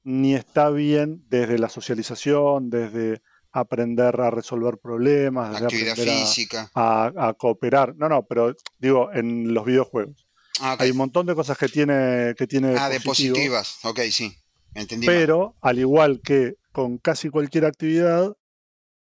ni 0.02 0.34
está 0.34 0.70
bien 0.70 1.24
desde 1.28 1.58
la 1.58 1.68
socialización, 1.68 2.70
desde 2.70 3.20
aprender 3.52 4.20
a 4.20 4.30
resolver 4.30 4.78
problemas, 4.78 5.52
desde 5.52 5.64
Actividad 5.64 5.92
aprender 5.92 6.18
física. 6.18 6.70
A, 6.74 7.34
cooperar. 7.36 7.94
No, 7.96 8.08
no, 8.08 8.24
pero 8.24 8.54
digo, 8.78 9.10
en 9.12 9.52
los 9.52 9.64
videojuegos. 9.64 10.26
Ah, 10.60 10.76
Hay 10.78 10.90
un 10.90 10.98
montón 10.98 11.26
de 11.26 11.34
cosas 11.34 11.56
que 11.56 11.68
tiene 11.68 12.34
que 12.36 12.46
tiene 12.46 12.76
Ah, 12.78 12.88
de 12.88 13.00
positivas. 13.00 13.78
Ok, 13.84 14.00
sí. 14.10 14.34
Entendí 14.74 15.06
pero, 15.06 15.56
al 15.62 15.78
igual 15.78 16.20
que 16.22 16.54
con 16.72 16.98
casi 16.98 17.28
cualquier 17.28 17.64
actividad, 17.64 18.32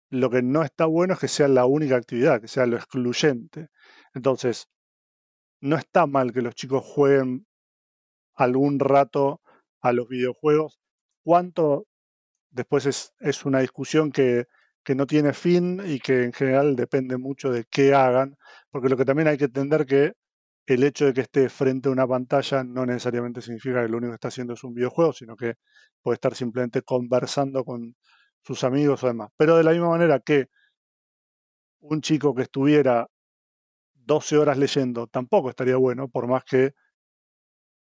lo 0.10 0.30
que 0.30 0.42
no 0.42 0.64
está 0.64 0.86
bueno 0.86 1.14
es 1.14 1.20
que 1.20 1.28
sea 1.28 1.48
la 1.48 1.66
única 1.66 1.96
actividad, 1.96 2.42
que 2.42 2.48
sea 2.48 2.66
lo 2.66 2.76
excluyente. 2.76 3.70
Entonces, 4.14 4.68
no 5.62 5.78
está 5.78 6.08
mal 6.08 6.34
que 6.34 6.42
los 6.42 6.56
chicos 6.56 6.84
jueguen 6.86 7.46
algún 8.36 8.80
rato 8.80 9.42
a 9.82 9.94
los 9.94 10.08
videojuegos. 10.08 10.80
¿Cuánto? 11.24 11.88
Después 12.52 12.86
es, 12.86 13.14
es 13.20 13.46
una 13.46 13.60
discusión 13.60 14.12
que, 14.12 14.46
que 14.84 14.96
no 14.96 15.08
tiene 15.08 15.34
fin 15.34 15.82
y 15.86 16.00
que 16.00 16.24
en 16.24 16.34
general 16.34 16.76
depende 16.76 17.18
mucho 17.18 17.52
de 17.52 17.66
qué 17.70 17.94
hagan, 17.94 18.38
porque 18.72 18.90
lo 18.90 18.98
que 18.98 19.06
también 19.06 19.28
hay 19.28 19.38
que 19.38 19.46
entender 19.46 19.86
que 19.86 20.14
el 20.68 20.84
hecho 20.84 21.06
de 21.06 21.14
que 21.14 21.22
esté 21.22 21.50
frente 21.50 21.90
a 21.90 21.92
una 21.92 22.08
pantalla 22.08 22.64
no 22.64 22.86
necesariamente 22.86 23.42
significa 23.42 23.82
que 23.82 23.90
lo 23.90 23.98
único 23.98 24.12
que 24.12 24.16
está 24.16 24.30
haciendo 24.30 24.54
es 24.54 24.64
un 24.64 24.74
videojuego, 24.74 25.14
sino 25.14 25.36
que 25.36 25.56
puede 26.02 26.16
estar 26.16 26.36
simplemente 26.36 26.82
conversando 26.84 27.64
con 27.66 27.96
sus 28.42 28.64
amigos 28.64 29.04
o 29.04 29.08
demás. 29.08 29.30
Pero 29.38 29.58
de 29.58 29.64
la 29.64 29.72
misma 29.72 29.90
manera 29.90 30.20
que 30.20 30.48
un 31.82 32.02
chico 32.02 32.34
que 32.34 32.44
estuviera 32.44 33.08
12 34.06 34.38
horas 34.38 34.58
leyendo 34.58 35.08
tampoco 35.08 35.50
estaría 35.50 35.78
bueno, 35.78 36.08
por 36.08 36.28
más 36.28 36.44
que 36.44 36.74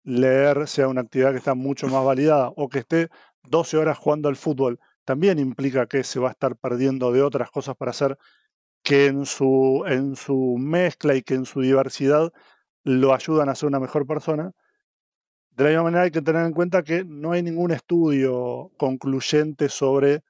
leer 0.04 0.68
sea 0.68 0.88
una 0.88 1.02
actividad 1.02 1.32
que 1.32 1.38
está 1.38 1.54
mucho 1.54 1.88
más 1.88 2.04
validada, 2.04 2.52
o 2.56 2.68
que 2.68 2.80
esté 2.80 3.10
12 3.44 3.76
horas 3.76 3.98
jugando 3.98 4.28
al 4.28 4.36
fútbol, 4.36 4.80
también 5.04 5.38
implica 5.38 5.86
que 5.86 6.04
se 6.04 6.18
va 6.20 6.28
a 6.28 6.32
estar 6.32 6.56
perdiendo 6.56 7.12
de 7.12 7.22
otras 7.22 7.50
cosas 7.50 7.76
para 7.76 7.90
hacer 7.90 8.18
que 8.82 9.06
en 9.06 9.26
su, 9.26 9.84
en 9.86 10.16
su 10.16 10.56
mezcla 10.58 11.14
y 11.14 11.22
que 11.22 11.34
en 11.34 11.44
su 11.44 11.60
diversidad 11.60 12.32
lo 12.84 13.14
ayudan 13.14 13.48
a 13.48 13.54
ser 13.54 13.68
una 13.68 13.80
mejor 13.80 14.06
persona. 14.06 14.52
De 15.50 15.64
la 15.64 15.70
misma 15.70 15.84
manera 15.84 16.02
hay 16.04 16.10
que 16.10 16.22
tener 16.22 16.46
en 16.46 16.52
cuenta 16.52 16.82
que 16.82 17.04
no 17.04 17.32
hay 17.32 17.42
ningún 17.42 17.72
estudio 17.72 18.70
concluyente 18.76 19.68
sobre 19.68 20.22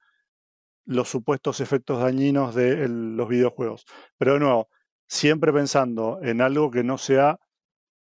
los 0.85 1.09
supuestos 1.09 1.59
efectos 1.59 1.99
dañinos 1.99 2.55
de 2.55 2.87
los 2.87 3.27
videojuegos. 3.27 3.85
Pero 4.17 4.33
de 4.33 4.39
nuevo, 4.39 4.69
siempre 5.07 5.53
pensando 5.53 6.19
en 6.21 6.41
algo 6.41 6.71
que 6.71 6.83
no 6.83 6.97
sea 6.97 7.39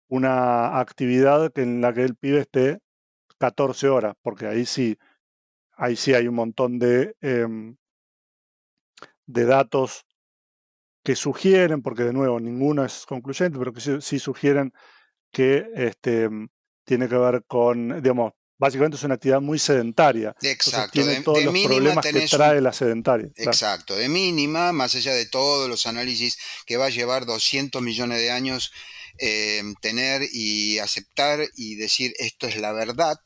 una 0.08 0.80
actividad 0.80 1.56
en 1.58 1.80
la 1.80 1.94
que 1.94 2.02
el 2.02 2.16
pibe 2.16 2.40
esté 2.40 2.80
14 3.38 3.88
horas, 3.88 4.14
porque 4.22 4.46
ahí 4.46 4.66
sí, 4.66 4.98
ahí 5.72 5.96
sí 5.96 6.14
hay 6.14 6.28
un 6.28 6.34
montón 6.34 6.78
de, 6.78 7.14
em, 7.20 7.76
de 9.26 9.44
datos 9.44 10.04
que 11.04 11.16
sugieren, 11.16 11.82
porque 11.82 12.04
de 12.04 12.12
nuevo 12.12 12.40
ninguno 12.40 12.84
es 12.84 13.06
concluyente, 13.06 13.58
pero 13.58 13.72
que 13.72 13.80
sí, 13.80 14.18
sugieren 14.18 14.72
que 15.32 15.68
este, 15.74 16.28
tiene 16.84 17.08
que 17.08 17.16
ver 17.16 17.44
con, 17.46 18.02
digamos, 18.02 18.32
básicamente 18.60 18.98
es 18.98 19.02
una 19.02 19.14
actividad 19.14 19.40
muy 19.40 19.58
sedentaria. 19.58 20.36
Exacto. 20.42 20.92
tiene 20.92 21.22
todos 21.22 21.42
los 21.42 21.58
problemas 21.64 22.06
que 22.06 22.28
trae 22.28 22.60
la 22.60 22.72
sedentaria. 22.72 23.30
Exacto. 23.36 23.96
De 23.96 24.08
mínima, 24.08 24.72
más 24.72 24.94
allá 24.94 25.14
de 25.14 25.26
todos 25.26 25.68
los 25.68 25.86
análisis 25.86 26.38
que 26.66 26.76
va 26.76 26.86
a 26.86 26.90
llevar 26.90 27.24
200 27.24 27.80
millones 27.80 28.20
de 28.20 28.30
años 28.30 28.70
eh, 29.18 29.62
tener 29.80 30.22
y 30.30 30.78
aceptar 30.78 31.40
y 31.56 31.76
decir 31.76 32.12
esto 32.18 32.46
es 32.46 32.56
la 32.56 32.72
verdad 32.72 33.18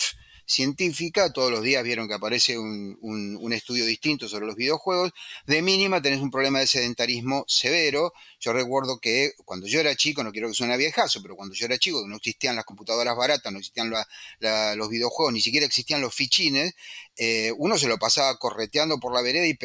científica, 0.46 1.32
todos 1.32 1.50
los 1.50 1.62
días 1.62 1.82
vieron 1.82 2.08
que 2.08 2.14
aparece 2.14 2.58
un, 2.58 2.98
un, 3.00 3.52
estudio 3.52 3.86
distinto 3.86 4.28
sobre 4.28 4.46
los 4.46 4.56
videojuegos, 4.56 5.12
de 5.46 5.62
mínima 5.62 6.02
tenés 6.02 6.20
un 6.20 6.30
problema 6.30 6.58
de 6.58 6.66
sedentarismo 6.66 7.44
severo. 7.46 8.12
Yo 8.40 8.52
recuerdo 8.52 8.98
que 8.98 9.32
cuando 9.44 9.66
yo 9.66 9.80
era 9.80 9.94
chico, 9.94 10.22
no 10.24 10.32
quiero 10.32 10.48
que 10.48 10.54
suene 10.54 10.76
viejazo, 10.76 11.22
pero 11.22 11.36
cuando 11.36 11.54
yo 11.54 11.66
era 11.66 11.78
chico, 11.78 12.04
no 12.06 12.16
existían 12.16 12.56
las 12.56 12.64
computadoras 12.64 13.16
baratas, 13.16 13.52
no 13.52 13.58
existían 13.58 13.90
los 13.90 14.88
videojuegos, 14.88 15.32
ni 15.32 15.40
siquiera 15.40 15.66
existían 15.66 16.00
los 16.00 16.14
fichines, 16.14 16.74
eh, 17.16 17.52
uno 17.58 17.78
se 17.78 17.86
lo 17.86 17.96
pasaba 17.98 18.36
correteando 18.38 18.98
por 18.98 19.14
la 19.14 19.22
vereda 19.22 19.46
y, 19.46 19.56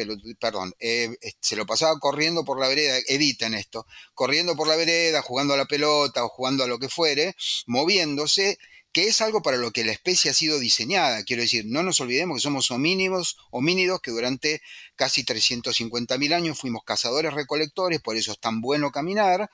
eh, 0.78 1.16
se 1.40 1.56
lo 1.56 1.66
pasaba 1.66 1.98
corriendo 1.98 2.44
por 2.44 2.60
la 2.60 2.68
vereda, 2.68 2.98
editen 3.08 3.54
esto, 3.54 3.86
corriendo 4.14 4.54
por 4.56 4.68
la 4.68 4.76
vereda, 4.76 5.20
jugando 5.22 5.54
a 5.54 5.56
la 5.56 5.64
pelota 5.64 6.24
o 6.24 6.28
jugando 6.28 6.64
a 6.64 6.68
lo 6.68 6.78
que 6.78 6.88
fuere, 6.88 7.34
moviéndose 7.66 8.58
que 8.92 9.06
es 9.06 9.20
algo 9.20 9.42
para 9.42 9.56
lo 9.56 9.70
que 9.70 9.84
la 9.84 9.92
especie 9.92 10.30
ha 10.30 10.34
sido 10.34 10.58
diseñada. 10.58 11.22
Quiero 11.24 11.42
decir, 11.42 11.64
no 11.66 11.82
nos 11.82 12.00
olvidemos 12.00 12.36
que 12.36 12.42
somos 12.42 12.70
homínidos, 12.70 13.36
homínidos 13.50 14.00
que 14.00 14.10
durante 14.10 14.62
casi 14.96 15.24
350.000 15.24 16.34
años 16.34 16.58
fuimos 16.58 16.82
cazadores 16.84 17.32
recolectores, 17.32 18.00
por 18.00 18.16
eso 18.16 18.32
es 18.32 18.40
tan 18.40 18.60
bueno 18.60 18.90
caminar, 18.90 19.50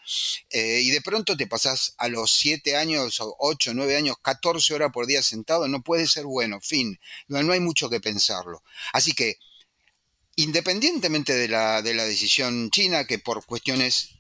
eh, 0.51 0.81
y 0.83 0.91
de 0.91 1.03
pronto 1.03 1.37
te 1.37 1.47
pasás 1.47 1.95
a 1.99 2.09
los 2.09 2.33
7 2.33 2.77
años, 2.77 3.21
8, 3.21 3.73
9 3.75 3.97
años, 3.97 4.17
14 4.23 4.75
horas 4.75 4.91
por 4.93 5.07
día 5.07 5.23
sentado, 5.23 5.69
no 5.69 5.83
puede 5.83 6.07
ser 6.07 6.25
bueno, 6.25 6.61
fin, 6.61 6.99
no, 7.29 7.43
no 7.43 7.53
hay 7.53 7.61
mucho 7.61 7.91
que 7.91 8.01
pensarlo. 8.01 8.63
Así 8.93 9.13
que, 9.13 9.39
independientemente 10.37 11.35
de 11.35 11.49
la, 11.49 11.83
de 11.83 11.95
la 11.95 12.05
decisión 12.05 12.71
china, 12.71 13.05
que 13.05 13.19
por 13.19 13.45
cuestiones 13.45 14.16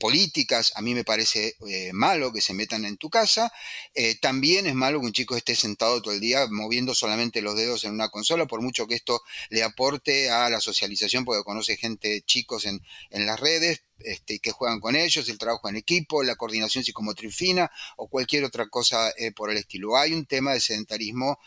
políticas, 0.00 0.72
a 0.74 0.80
mí 0.80 0.94
me 0.94 1.04
parece 1.04 1.56
eh, 1.68 1.90
malo 1.92 2.32
que 2.32 2.40
se 2.40 2.54
metan 2.54 2.84
en 2.86 2.96
tu 2.96 3.10
casa. 3.10 3.52
Eh, 3.94 4.16
también 4.18 4.66
es 4.66 4.74
malo 4.74 4.98
que 4.98 5.06
un 5.06 5.12
chico 5.12 5.36
esté 5.36 5.54
sentado 5.54 6.00
todo 6.00 6.14
el 6.14 6.20
día 6.20 6.46
moviendo 6.50 6.94
solamente 6.94 7.42
los 7.42 7.54
dedos 7.54 7.84
en 7.84 7.92
una 7.92 8.08
consola, 8.08 8.46
por 8.46 8.62
mucho 8.62 8.86
que 8.88 8.94
esto 8.94 9.22
le 9.50 9.62
aporte 9.62 10.30
a 10.30 10.48
la 10.48 10.58
socialización, 10.58 11.24
porque 11.24 11.44
conoce 11.44 11.76
gente, 11.76 12.22
chicos 12.22 12.64
en, 12.64 12.80
las 13.10 13.38
redes, 13.38 13.82
este, 13.98 14.38
que 14.38 14.52
juegan 14.52 14.80
con 14.80 14.96
ellos, 14.96 15.28
el 15.28 15.36
trabajo 15.36 15.68
en 15.68 15.76
equipo, 15.76 16.22
la 16.22 16.36
coordinación 16.36 16.82
psicomotriz 16.82 17.36
fina 17.36 17.70
o 17.98 18.08
cualquier 18.08 18.44
otra 18.44 18.68
cosa 18.68 19.10
eh, 19.18 19.32
por 19.32 19.50
el 19.50 19.58
estilo. 19.58 19.98
Hay 19.98 20.14
un 20.14 20.24
tema 20.24 20.54
de 20.54 20.60
sedentarismo 20.60 21.38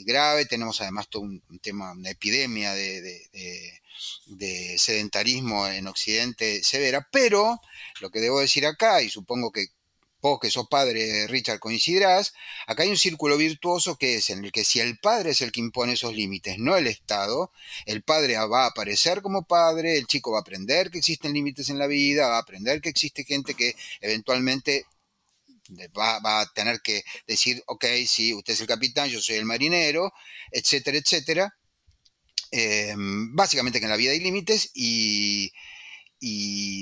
grave, 0.00 0.46
tenemos 0.46 0.80
además 0.80 1.08
todo 1.08 1.22
un, 1.22 1.42
tema, 1.62 1.92
una 1.92 2.10
epidemia 2.10 2.74
de 2.74 3.00
de 3.00 3.80
sedentarismo 4.76 5.66
en 5.66 5.86
Occidente 5.86 6.62
severa, 6.62 7.06
pero 7.12 7.60
lo 8.00 8.10
que 8.10 8.20
debo 8.20 8.40
decir 8.40 8.66
acá, 8.66 9.02
y 9.02 9.10
supongo 9.10 9.52
que 9.52 9.66
vos 10.20 10.38
que 10.40 10.50
sos 10.50 10.68
padre, 10.68 11.26
Richard, 11.28 11.58
coincidirás, 11.60 12.34
acá 12.66 12.82
hay 12.82 12.90
un 12.90 12.96
círculo 12.96 13.36
virtuoso 13.36 13.96
que 13.96 14.16
es 14.16 14.30
en 14.30 14.44
el 14.44 14.52
que 14.52 14.64
si 14.64 14.80
el 14.80 14.98
padre 14.98 15.30
es 15.30 15.40
el 15.40 15.52
que 15.52 15.60
impone 15.60 15.94
esos 15.94 16.14
límites, 16.14 16.58
no 16.58 16.76
el 16.76 16.86
Estado, 16.86 17.52
el 17.86 18.02
padre 18.02 18.36
va 18.36 18.64
a 18.64 18.68
aparecer 18.68 19.22
como 19.22 19.44
padre, 19.44 19.96
el 19.96 20.06
chico 20.06 20.32
va 20.32 20.38
a 20.38 20.40
aprender 20.42 20.90
que 20.90 20.98
existen 20.98 21.32
límites 21.32 21.70
en 21.70 21.78
la 21.78 21.86
vida, 21.86 22.28
va 22.28 22.36
a 22.36 22.40
aprender 22.40 22.80
que 22.80 22.90
existe 22.90 23.24
gente 23.24 23.54
que 23.54 23.74
eventualmente 24.00 24.86
Va, 25.96 26.18
va, 26.18 26.40
a 26.40 26.46
tener 26.52 26.80
que 26.80 27.04
decir, 27.28 27.62
ok, 27.66 27.84
sí, 28.04 28.34
usted 28.34 28.54
es 28.54 28.60
el 28.60 28.66
capitán, 28.66 29.08
yo 29.08 29.20
soy 29.20 29.36
el 29.36 29.44
marinero, 29.44 30.12
etcétera, 30.50 30.98
etcétera. 30.98 31.54
Em, 32.50 33.34
básicamente 33.34 33.78
que 33.78 33.86
en 33.86 33.90
la 33.90 33.96
vida 33.96 34.10
hay 34.10 34.20
límites 34.20 34.70
y, 34.74 35.52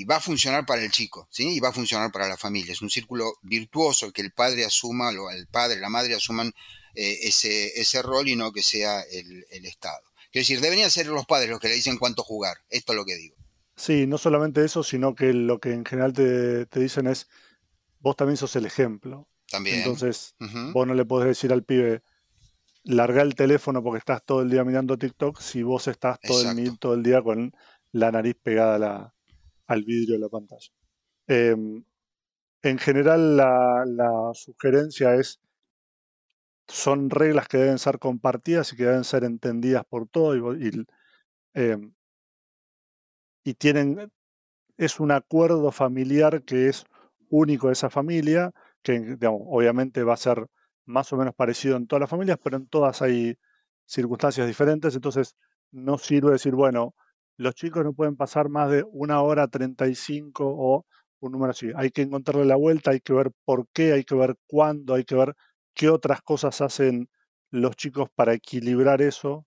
va 0.05 0.17
a 0.17 0.21
funcionar 0.21 0.65
para 0.65 0.83
el 0.83 0.91
chico, 0.91 1.27
¿sí? 1.31 1.55
Y 1.55 1.59
va 1.59 1.69
a 1.69 1.73
funcionar 1.73 2.11
para 2.11 2.27
la 2.27 2.37
familia. 2.37 2.73
Es 2.73 2.81
un 2.81 2.89
círculo 2.89 3.37
virtuoso 3.43 4.11
que 4.11 4.21
el 4.21 4.31
padre 4.31 4.65
asuma, 4.65 5.09
o 5.09 5.29
el 5.29 5.47
padre, 5.47 5.79
la 5.79 5.89
madre 5.89 6.15
asuman 6.15 6.53
eh, 6.95 7.19
ese, 7.23 7.79
ese 7.79 8.01
rol 8.01 8.27
y 8.27 8.35
no 8.35 8.51
que 8.51 8.63
sea 8.63 9.01
el, 9.01 9.45
Estado. 9.65 10.01
Quiero 10.31 10.41
decir, 10.41 10.61
deberían 10.61 10.89
ser 10.89 11.07
los 11.07 11.25
padres 11.25 11.49
los 11.49 11.59
que 11.59 11.69
le 11.69 11.75
dicen 11.75 11.97
cuánto 11.97 12.23
jugar. 12.23 12.57
Esto 12.69 12.93
es 12.93 12.97
lo 12.97 13.05
que 13.05 13.15
digo. 13.15 13.35
Sí, 13.75 14.07
no 14.07 14.17
solamente 14.17 14.65
eso, 14.65 14.83
sino 14.83 15.15
que 15.15 15.31
lo 15.33 15.59
que 15.59 15.71
en 15.71 15.85
general 15.85 16.13
te, 16.13 16.65
dicen 16.79 17.07
es, 17.07 17.27
vos 17.99 18.15
también 18.15 18.37
sos 18.37 18.55
el 18.55 18.65
ejemplo. 18.65 19.27
También. 19.49 19.77
Entonces, 19.77 20.35
vos 20.73 20.85
no 20.85 20.93
le 20.93 21.05
podés 21.05 21.29
decir 21.29 21.53
al 21.53 21.63
pibe, 21.63 22.03
larga 22.83 23.21
el 23.21 23.35
teléfono 23.35 23.83
porque 23.83 23.99
estás 23.99 24.23
todo 24.23 24.41
el 24.41 24.49
día 24.49 24.63
mirando 24.63 24.97
TikTok 24.97 25.39
si 25.39 25.63
vos 25.63 25.87
estás 25.87 26.19
todo, 26.19 26.49
el, 26.49 26.79
todo 26.79 26.93
el, 26.93 27.03
día 27.03 27.21
con 27.21 27.53
la 27.91 28.11
nariz 28.11 28.35
pegada 28.41 29.13
al 29.67 29.83
vidrio 29.83 30.15
de 30.15 30.19
la 30.19 30.29
pantalla. 30.29 30.71
Em, 31.27 31.83
en 32.61 32.77
general, 32.77 33.37
la, 33.37 34.31
sugerencia 34.33 35.15
es, 35.15 35.39
son 36.67 37.09
reglas 37.09 37.47
que 37.47 37.57
deben 37.57 37.79
ser 37.79 37.99
compartidas 37.99 38.73
y 38.73 38.75
que 38.75 38.85
deben 38.85 39.03
ser 39.03 39.23
entendidas 39.23 39.85
por 39.85 40.07
todos 40.07 40.37
y, 40.59 40.85
em, 41.53 41.93
y 43.43 43.53
tienen, 43.55 44.11
es 44.77 44.99
un 44.99 45.11
acuerdo 45.11 45.71
familiar 45.71 46.43
que 46.43 46.69
es 46.69 46.85
único 47.29 47.67
de 47.67 47.73
esa 47.73 47.89
familia, 47.89 48.51
que 48.81 49.17
obviamente 49.21 50.03
va 50.03 50.13
a 50.13 50.17
ser 50.17 50.47
más 50.89 51.13
o 51.13 51.17
menos 51.17 51.35
parecido 51.35 51.77
en 51.77 51.87
todas 51.87 52.01
las 52.01 52.09
familias, 52.09 52.39
pero 52.43 52.57
en 52.57 52.67
todas 52.67 53.01
hay 53.01 53.37
circunstancias 53.85 54.47
diferentes, 54.47 54.95
entonces 54.95 55.35
no 55.71 55.97
sirve 55.99 56.31
decir, 56.31 56.55
bueno, 56.55 56.95
los 57.37 57.53
chicos 57.53 57.83
no 57.83 57.93
pueden 57.93 58.15
pasar 58.15 58.49
más 58.49 58.71
de 58.71 58.83
una 58.91 59.21
hora 59.21 59.47
35 59.47 60.43
o 60.45 60.85
un 61.19 61.31
número 61.31 61.51
así. 61.51 61.71
Hay 61.75 61.91
que 61.91 62.01
encontrarle 62.01 62.45
la 62.45 62.55
vuelta, 62.55 62.91
hay 62.91 63.01
que 63.01 63.13
ver 63.13 63.31
por 63.45 63.67
qué, 63.71 63.93
hay 63.93 64.03
que 64.03 64.15
ver 64.15 64.35
cuándo, 64.47 64.95
hay 64.95 65.03
que 65.03 65.15
ver 65.15 65.35
qué 65.75 65.89
otras 65.89 66.21
cosas 66.21 66.59
hacen 66.59 67.07
los 67.51 67.75
chicos 67.75 68.09
para 68.15 68.33
equilibrar 68.33 69.01
eso, 69.01 69.45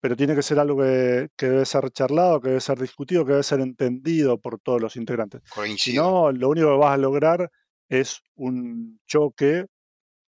pero 0.00 0.16
tiene 0.16 0.34
que 0.34 0.42
ser 0.42 0.58
algo 0.58 0.82
que, 0.82 1.28
debe 1.38 1.64
ser 1.64 1.90
charlado, 1.90 2.40
que 2.40 2.48
debe 2.48 2.60
ser 2.60 2.78
discutido, 2.78 3.24
que 3.24 3.32
debe 3.32 3.42
ser 3.42 3.60
entendido 3.60 4.38
por 4.38 4.60
todos 4.60 4.82
los 4.82 4.96
integrantes. 4.96 5.40
Si 5.78 5.94
no, 5.94 6.30
lo 6.30 6.50
único 6.50 6.68
que 6.68 6.78
vas 6.78 6.92
a 6.92 6.98
lograr 6.98 7.50
es 7.88 8.20
un 8.34 9.00
choque 9.06 9.64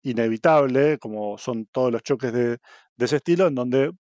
inevitable, 0.02 0.98
como 0.98 1.38
son 1.38 1.66
todos 1.66 1.92
los 1.92 2.02
choques 2.02 2.32
de, 2.32 2.58
ese 2.98 3.16
estilo, 3.16 3.46
en 3.46 3.54
donde 3.54 3.92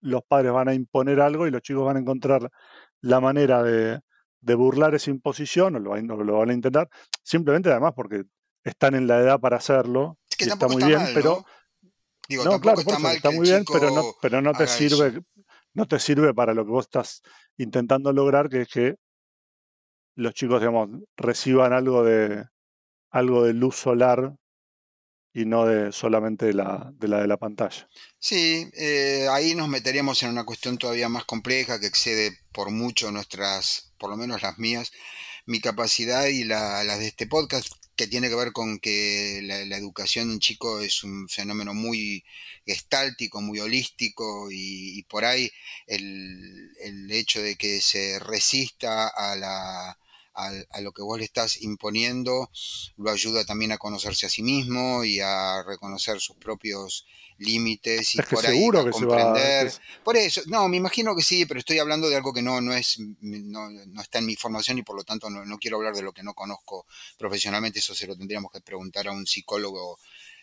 los 0.00 0.22
padres 0.26 0.52
van 0.52 0.68
a 0.68 0.74
imponer 0.74 1.20
algo 1.20 1.46
y 1.46 1.50
los 1.50 1.62
chicos 1.62 1.84
van 1.84 1.96
a 1.96 2.00
encontrar 2.00 2.50
la 3.00 3.20
manera 3.20 3.62
de, 3.62 4.00
de 4.40 4.54
burlar 4.54 4.94
esa 4.94 5.10
imposición, 5.10 5.76
o 5.76 5.78
lo, 5.78 5.96
lo, 6.24 6.38
van 6.38 6.50
a 6.50 6.54
intentar, 6.54 6.88
simplemente 7.22 7.70
además 7.70 7.92
porque 7.94 8.24
están 8.64 8.94
en 8.94 9.06
la 9.06 9.18
edad 9.18 9.40
para 9.40 9.56
hacerlo. 9.56 10.18
que 10.36 10.44
está 10.44 10.68
muy 10.68 10.84
bien, 10.84 11.00
pero... 11.14 11.44
¿no? 12.44 12.60
claro, 12.60 12.80
está, 12.80 13.12
está 13.12 13.30
muy 13.30 13.48
bien, 13.48 13.64
pero 13.70 13.90
no, 13.90 14.02
pero 14.22 14.40
no 14.40 14.52
te 14.52 14.66
sirve, 14.66 15.20
no 15.74 15.86
te 15.86 15.98
sirve 15.98 16.32
para 16.32 16.54
lo 16.54 16.64
que 16.64 16.70
vos 16.70 16.86
estás 16.86 17.22
intentando 17.56 18.12
lograr, 18.12 18.48
que 18.48 18.62
es 18.62 18.68
que 18.68 18.96
los 20.14 20.34
chicos, 20.34 20.60
digamos, 20.60 20.90
reciban 21.16 21.72
algo 21.72 22.04
de 22.04 22.44
algo 23.10 23.44
de 23.44 23.52
luz 23.52 23.76
solar 23.76 24.34
y 25.32 25.44
no 25.44 25.66
de 25.66 25.92
solamente 25.92 26.46
de 26.46 26.54
la 26.54 26.92
de 26.96 27.08
la, 27.08 27.20
de 27.20 27.28
la 27.28 27.36
pantalla. 27.36 27.88
Sí, 28.18 28.68
eh, 28.74 29.28
ahí 29.30 29.54
nos 29.54 29.68
meteríamos 29.68 30.22
en 30.22 30.30
una 30.30 30.44
cuestión 30.44 30.78
todavía 30.78 31.08
más 31.08 31.24
compleja 31.24 31.78
que 31.78 31.86
excede 31.86 32.38
por 32.52 32.70
mucho 32.70 33.10
nuestras, 33.12 33.92
por 33.98 34.10
lo 34.10 34.16
menos 34.16 34.42
las 34.42 34.58
mías, 34.58 34.92
mi 35.46 35.60
capacidad 35.60 36.26
y 36.26 36.44
la, 36.44 36.84
de 36.84 37.06
este 37.08 37.26
podcast, 37.26 37.68
que 37.96 38.06
tiene 38.06 38.28
que 38.28 38.34
ver 38.34 38.52
con 38.52 38.78
que 38.78 39.40
la, 39.42 39.76
educación 39.76 40.30
en 40.30 40.40
chico 40.40 40.80
es 40.80 41.04
un 41.04 41.28
fenómeno 41.28 41.74
muy 41.74 42.24
gestáltico, 42.66 43.40
muy 43.40 43.60
holístico 43.60 44.48
y, 44.50 45.02
por 45.04 45.24
ahí 45.24 45.50
el, 45.86 46.70
el, 46.80 47.10
hecho 47.10 47.42
de 47.42 47.56
que 47.56 47.80
se 47.80 48.18
resista 48.20 49.08
a 49.08 49.36
la 49.36 49.98
a, 50.34 50.80
lo 50.80 50.92
que 50.92 51.02
vos 51.02 51.18
le 51.18 51.24
estás 51.24 51.62
imponiendo, 51.62 52.50
lo 52.96 53.10
ayuda 53.10 53.44
también 53.44 53.72
a 53.72 53.78
conocerse 53.78 54.26
a 54.26 54.30
sí 54.30 54.42
mismo 54.42 55.04
y 55.04 55.20
a 55.20 55.62
reconocer 55.62 56.20
sus 56.20 56.36
propios 56.36 57.06
límites 57.38 58.14
y 58.14 58.22
por 58.22 58.46
ahí 58.46 58.68
a 58.68 58.90
comprender. 58.90 59.72
Por 60.04 60.16
eso, 60.16 60.42
no, 60.46 60.68
me 60.68 60.76
imagino 60.76 61.16
que 61.16 61.22
sí, 61.22 61.46
pero 61.46 61.60
estoy 61.60 61.78
hablando 61.78 62.08
de 62.08 62.16
algo 62.16 62.32
que 62.32 62.42
no, 62.42 62.60
no 62.60 62.74
es, 62.74 62.98
no, 63.20 63.70
no 63.70 64.02
está 64.02 64.18
en 64.18 64.26
mi 64.26 64.36
formación 64.36 64.78
y 64.78 64.82
por 64.82 64.96
lo 64.96 65.04
tanto 65.04 65.30
no, 65.30 65.44
no, 65.44 65.58
quiero 65.58 65.78
hablar 65.78 65.94
de 65.94 66.02
lo 66.02 66.12
que 66.12 66.22
no 66.22 66.34
conozco 66.34 66.86
profesionalmente, 67.18 67.78
eso 67.78 67.94
se 67.94 68.06
lo 68.06 68.16
tendríamos 68.16 68.52
que 68.52 68.60
preguntar 68.60 69.08
a 69.08 69.12
un 69.12 69.26
psicólogo 69.26 69.98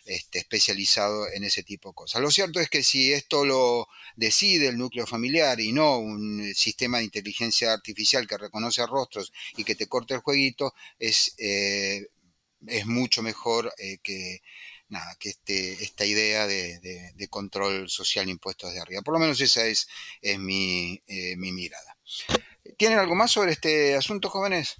este, 0.08 0.38
especializado 0.38 1.30
en 1.30 1.44
ese 1.44 1.62
tipo 1.62 1.90
de 1.90 1.94
cosas. 1.94 2.22
Lo 2.22 2.30
cierto 2.30 2.60
es 2.60 2.70
que 2.70 2.82
si 2.82 3.12
esto 3.12 3.44
lo 3.44 3.88
decide 4.16 4.68
el 4.68 4.78
núcleo 4.78 5.06
familiar 5.06 5.60
y 5.60 5.72
no 5.72 5.98
un 5.98 6.54
sistema 6.54 6.98
de 6.98 7.04
inteligencia 7.04 7.74
artificial 7.74 8.26
que 8.26 8.38
reconoce 8.38 8.86
rostros 8.86 9.32
y 9.56 9.64
que 9.64 9.74
te 9.74 9.86
corte 9.86 10.14
el 10.14 10.20
jueguito, 10.20 10.74
es, 10.98 11.34
eh, 11.36 12.06
es 12.66 12.86
mucho 12.86 13.22
mejor 13.22 13.70
eh, 13.76 13.98
que, 14.02 14.40
nada, 14.88 15.14
que 15.20 15.28
este, 15.28 15.72
esta 15.84 16.06
idea 16.06 16.46
de, 16.46 17.28
control 17.28 17.90
social 17.90 18.30
impuestos 18.30 18.72
de 18.72 18.80
arriba. 18.80 19.02
Por 19.02 19.12
lo 19.12 19.20
menos 19.20 19.38
esa 19.42 19.66
es, 19.66 19.88
eh, 20.22 20.38
mi 20.38 21.02
mirada. 21.36 21.98
¿Tienen 22.78 22.98
algo 22.98 23.14
más 23.14 23.30
sobre 23.30 23.52
este 23.52 23.94
asunto, 23.94 24.30
jóvenes? 24.30 24.76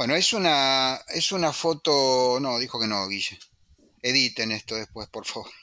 Bueno, 0.00 0.14
es 0.14 0.32
una, 0.32 0.98
es 1.08 1.30
una 1.30 1.52
foto. 1.52 2.38
No, 2.40 2.58
dijo 2.58 2.80
que 2.80 2.86
no, 2.86 3.06
Guille. 3.06 3.38
Editen 4.00 4.50
esto 4.50 4.74
después, 4.74 5.10
por 5.10 5.26
favor. 5.26 5.50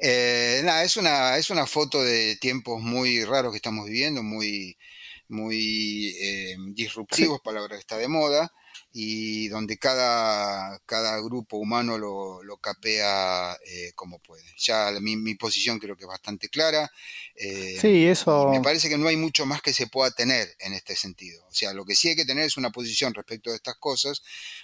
Eh, 0.00 0.62
nada, 0.64 0.82
es 0.82 0.96
una, 0.96 1.36
es 1.36 1.48
una 1.50 1.64
foto 1.66 2.02
de 2.02 2.34
tiempos 2.36 2.82
muy 2.82 3.24
raros 3.24 3.52
que 3.52 3.58
estamos 3.58 3.86
viviendo, 3.86 4.20
muy, 4.22 4.76
muy 5.28 6.16
eh, 6.20 6.56
disruptivos, 6.70 7.40
palabra 7.40 7.76
que 7.76 7.80
está 7.80 7.96
de 7.96 8.08
moda 8.08 8.52
y 8.92 9.48
donde 9.48 9.76
cada, 9.76 10.78
cada 10.86 11.20
grupo 11.20 11.56
humano 11.56 11.98
lo, 11.98 12.42
lo 12.44 12.56
capea 12.58 13.58
eh, 13.66 13.92
como 13.94 14.20
puede. 14.20 14.44
Ya 14.56 14.92
mi, 15.00 15.16
mi, 15.16 15.34
posición 15.34 15.78
creo 15.78 15.96
que 15.96 16.04
es 16.04 16.08
bastante 16.08 16.48
clara. 16.48 16.90
Eh, 17.34 17.76
sí, 17.80 18.06
eso. 18.06 18.50
Me 18.50 18.60
parece 18.60 18.88
que 18.88 18.96
no 18.96 19.08
hay 19.08 19.16
mucho 19.16 19.46
más 19.46 19.62
que 19.62 19.72
se 19.72 19.88
pueda 19.88 20.10
tener 20.12 20.54
en 20.60 20.72
este 20.72 20.94
sentido. 20.94 21.44
O 21.48 21.52
sea, 21.52 21.72
lo 21.74 21.84
que 21.84 21.96
sí 21.96 22.08
hay 22.08 22.16
que 22.16 22.24
tener 22.24 22.44
es 22.44 22.56
una 22.56 22.70
posición 22.70 23.14
respecto 23.14 23.50
de 23.50 23.56
estas 23.56 23.76
cosas, 23.76 24.22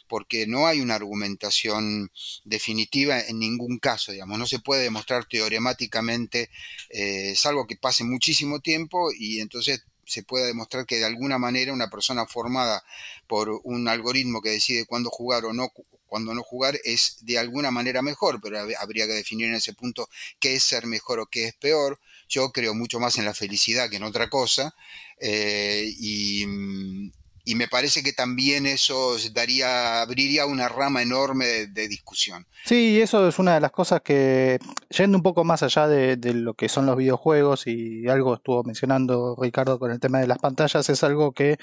porque 0.09 0.47
no 0.47 0.67
hay 0.67 0.81
una 0.81 0.95
argumentación 0.95 2.11
definitiva 2.45 3.21
en 3.21 3.39
ningún 3.39 3.79
caso, 3.79 4.13
digamos. 4.13 4.39
No 4.39 4.47
se 4.47 4.61
puede 4.61 4.85
demostrar 4.85 5.25
teoremáticamente, 5.25 6.51
eh, 6.91 7.35
salvo 7.37 7.67
que 7.67 7.77
pase 7.77 8.05
muchísimo 8.05 8.61
tiempo 8.61 9.11
y 9.13 9.41
entonces 9.41 9.83
se 10.11 10.25
pueda 10.25 10.47
demostrar 10.47 10.87
que 10.87 10.99
de 10.99 11.05
alguna 11.05 11.39
manera 11.39 11.73
una 11.73 11.89
persona 11.89 12.27
formada 12.27 12.83
por 13.29 13.61
un 13.65 13.89
algoritmo 13.89 14.41
que 14.43 14.51
decide 14.51 14.87
cuándo 14.87 15.09
jugar 15.11 15.45
o 15.45 15.53
no 15.53 15.71
cuándo 16.07 16.35
no 16.35 16.43
jugar 16.43 16.77
es 16.83 17.19
de 17.21 17.39
alguna 17.39 17.71
manera 17.71 18.03
mejor, 18.03 18.41
pero 18.43 18.59
habría 18.59 19.07
que 19.07 19.13
definir 19.13 19.47
en 19.47 19.55
ese 19.55 19.75
punto 19.75 20.09
qué 20.41 20.57
es 20.57 20.65
ser 20.65 20.87
mejor 20.87 21.21
o 21.21 21.27
qué 21.27 21.47
es 21.47 21.55
peor. 21.55 22.01
Yo 22.29 22.51
creo 22.51 22.75
mucho 22.75 22.99
más 22.99 23.17
en 23.19 23.25
la 23.25 23.33
felicidad 23.33 23.89
que 23.89 23.97
en 23.97 24.03
otra 24.03 24.29
cosa. 24.29 24.75
Eh, 25.21 25.95
y, 25.99 26.45
mm, 26.47 27.13
y 27.45 27.55
me 27.55 27.69
parece 27.69 28.03
que 28.03 28.13
también 28.13 28.67
eso 28.67 29.17
daría, 29.33 30.03
abriría 30.03 30.47
una 30.47 30.69
rama 30.69 31.03
enorme 31.03 31.67
de, 31.67 31.89
discusión. 31.89 32.47
Sí, 32.65 33.01
eso 33.01 33.27
es 33.29 33.39
una 33.39 33.55
de 33.55 33.61
las 33.61 33.73
cosas 33.73 34.03
que, 34.03 34.59
yendo 34.91 35.19
un 35.19 35.23
poco 35.23 35.45
más 35.45 35.63
allá 35.63 35.89
de, 35.89 36.17
lo 36.35 36.55
que 36.55 36.69
son 36.69 36.87
los 36.87 36.97
videojuegos 36.97 37.67
y 37.67 38.07
algo 38.09 38.35
estuvo 38.35 38.63
mencionando 38.65 39.37
Ricardo 39.41 39.79
con 39.79 39.91
el 39.91 40.01
tema 40.01 40.21
de 40.21 40.27
las 40.27 40.39
pantallas, 40.39 40.89
es 40.89 41.03
algo 41.03 41.33
que 41.33 41.59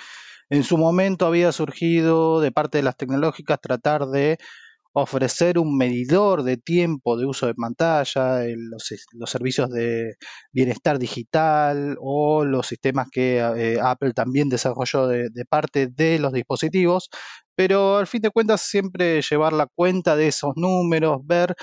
en 0.50 0.64
su 0.64 0.78
momento 0.78 1.26
había 1.26 1.52
surgido 1.52 2.42
de 2.42 2.52
parte 2.52 2.80
de 2.80 2.84
las 2.84 2.98
tecnológicas 2.98 3.60
tratar 3.62 4.08
de 4.08 4.38
ofrecer 4.94 5.60
un 5.60 5.78
medidor 5.78 6.44
de 6.44 6.58
tiempo 6.58 7.18
de 7.18 7.26
uso 7.26 7.48
de 7.48 7.56
pantalla, 7.56 8.44
los, 8.56 9.30
servicios 9.30 9.70
de 9.70 10.16
bienestar 10.52 11.00
digital 11.00 11.98
o 12.02 12.46
los 12.46 12.68
sistemas 12.68 13.08
que 13.12 13.38
eh, 13.38 13.80
Apple 13.82 14.14
también 14.14 14.50
desarrolló 14.50 15.08
de, 15.08 15.30
parte 15.50 15.88
de 15.88 16.20
los 16.20 16.34
dispositivos, 16.34 17.10
pero 17.56 17.98
al 17.98 18.08
fin 18.08 18.22
de 18.22 18.32
cuentas 18.32 18.62
siempre 18.62 19.22
llevar 19.22 19.54
la 19.54 19.68
cuenta 19.68 20.16
de 20.16 20.28
esos 20.28 20.54
números, 20.56 21.20
ver 21.26 21.56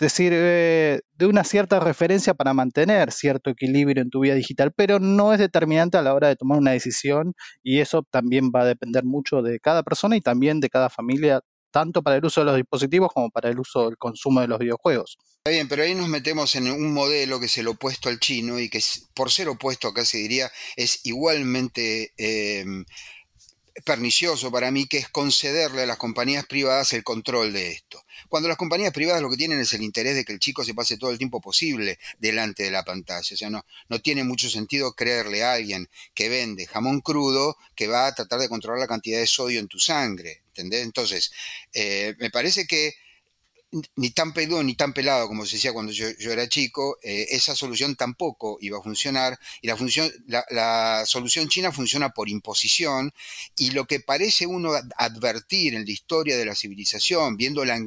te 0.00 0.08
sirve 0.08 1.02
de 1.12 1.26
una 1.26 1.44
cierta 1.44 1.78
referencia 1.78 2.32
para 2.32 2.54
mantener 2.54 3.12
cierto 3.12 3.50
equilibrio 3.50 4.02
en 4.02 4.08
tu 4.08 4.20
vida 4.20 4.34
digital, 4.34 4.72
pero 4.74 4.98
no 4.98 5.34
es 5.34 5.38
determinante 5.38 5.98
a 5.98 6.02
la 6.02 6.14
hora 6.14 6.28
de 6.28 6.36
tomar 6.36 6.58
una 6.58 6.70
decisión 6.70 7.34
y 7.62 7.80
eso 7.80 8.02
también 8.10 8.50
va 8.54 8.62
a 8.62 8.64
depender 8.64 9.04
mucho 9.04 9.42
de 9.42 9.60
cada 9.60 9.82
persona 9.82 10.16
y 10.16 10.22
también 10.22 10.60
de 10.60 10.70
cada 10.70 10.88
familia 10.88 11.42
tanto 11.70 12.02
para 12.02 12.16
el 12.16 12.24
uso 12.24 12.40
de 12.40 12.46
los 12.46 12.56
dispositivos 12.56 13.10
como 13.12 13.30
para 13.30 13.48
el 13.48 13.58
uso 13.58 13.86
del 13.86 13.96
consumo 13.96 14.40
de 14.40 14.48
los 14.48 14.58
videojuegos. 14.58 15.18
Está 15.38 15.50
bien, 15.52 15.68
pero 15.68 15.82
ahí 15.82 15.94
nos 15.94 16.08
metemos 16.08 16.54
en 16.56 16.70
un 16.70 16.92
modelo 16.92 17.40
que 17.40 17.46
es 17.46 17.58
el 17.58 17.68
opuesto 17.68 18.08
al 18.08 18.20
chino 18.20 18.58
y 18.58 18.68
que 18.68 18.80
por 19.14 19.30
ser 19.30 19.48
opuesto 19.48 19.88
acá 19.88 20.04
se 20.04 20.18
diría 20.18 20.50
es 20.76 21.00
igualmente 21.04 22.12
em, 22.18 22.84
pernicioso 23.84 24.50
para 24.50 24.70
mí, 24.70 24.86
que 24.86 24.98
es 24.98 25.08
concederle 25.08 25.82
a 25.82 25.86
las 25.86 25.96
compañías 25.96 26.44
privadas 26.46 26.92
el 26.92 27.04
control 27.04 27.52
de 27.52 27.72
esto. 27.72 28.02
Cuando 28.30 28.48
las 28.48 28.56
compañías 28.56 28.92
privadas 28.92 29.20
lo 29.20 29.28
que 29.28 29.36
tienen 29.36 29.58
es 29.58 29.72
el 29.72 29.82
interés 29.82 30.14
de 30.14 30.24
que 30.24 30.32
el 30.32 30.38
chico 30.38 30.64
se 30.64 30.72
pase 30.72 30.96
todo 30.96 31.10
el 31.10 31.18
tiempo 31.18 31.40
posible 31.40 31.98
delante 32.20 32.62
de 32.62 32.70
la 32.70 32.84
pantalla. 32.84 33.34
O 33.34 33.36
sea, 33.36 33.50
no, 33.50 33.66
no 33.88 34.00
tiene 34.00 34.22
mucho 34.22 34.48
sentido 34.48 34.92
creerle 34.92 35.42
a 35.42 35.54
alguien 35.54 35.90
que 36.14 36.28
vende 36.28 36.66
jamón 36.66 37.00
crudo 37.00 37.56
que 37.74 37.88
va 37.88 38.06
a 38.06 38.14
tratar 38.14 38.38
de 38.38 38.48
controlar 38.48 38.78
la 38.78 38.86
cantidad 38.86 39.18
de 39.18 39.26
sodio 39.26 39.58
en 39.58 39.66
tu 39.66 39.80
sangre. 39.80 40.42
¿Entendés? 40.50 40.84
Entonces, 40.84 41.32
eh, 41.72 42.14
me 42.20 42.30
parece 42.30 42.66
que 42.66 42.94
ni 43.96 44.10
tan 44.10 44.32
peludo 44.32 44.62
ni 44.62 44.74
tan 44.74 44.92
pelado 44.92 45.28
como 45.28 45.46
se 45.46 45.56
decía 45.56 45.72
cuando 45.72 45.92
yo, 45.92 46.08
era 46.08 46.48
chico, 46.48 46.98
eh, 47.02 47.26
esa 47.30 47.54
solución 47.54 47.94
tampoco 47.94 48.58
iba 48.60 48.78
a 48.78 48.82
funcionar 48.82 49.38
y 49.62 49.68
la, 49.68 49.76
función, 49.76 50.10
la, 50.26 51.04
solución 51.06 51.48
china 51.48 51.70
funciona 51.70 52.10
por 52.10 52.28
imposición 52.28 53.12
y 53.56 53.70
lo 53.70 53.86
que 53.86 54.00
parece 54.00 54.46
uno 54.46 54.72
advertir 54.96 55.74
en 55.74 55.84
la 55.84 55.90
historia 55.90 56.36
de 56.36 56.46
la 56.46 56.54
civilización, 56.54 57.36
viéndola 57.36 57.78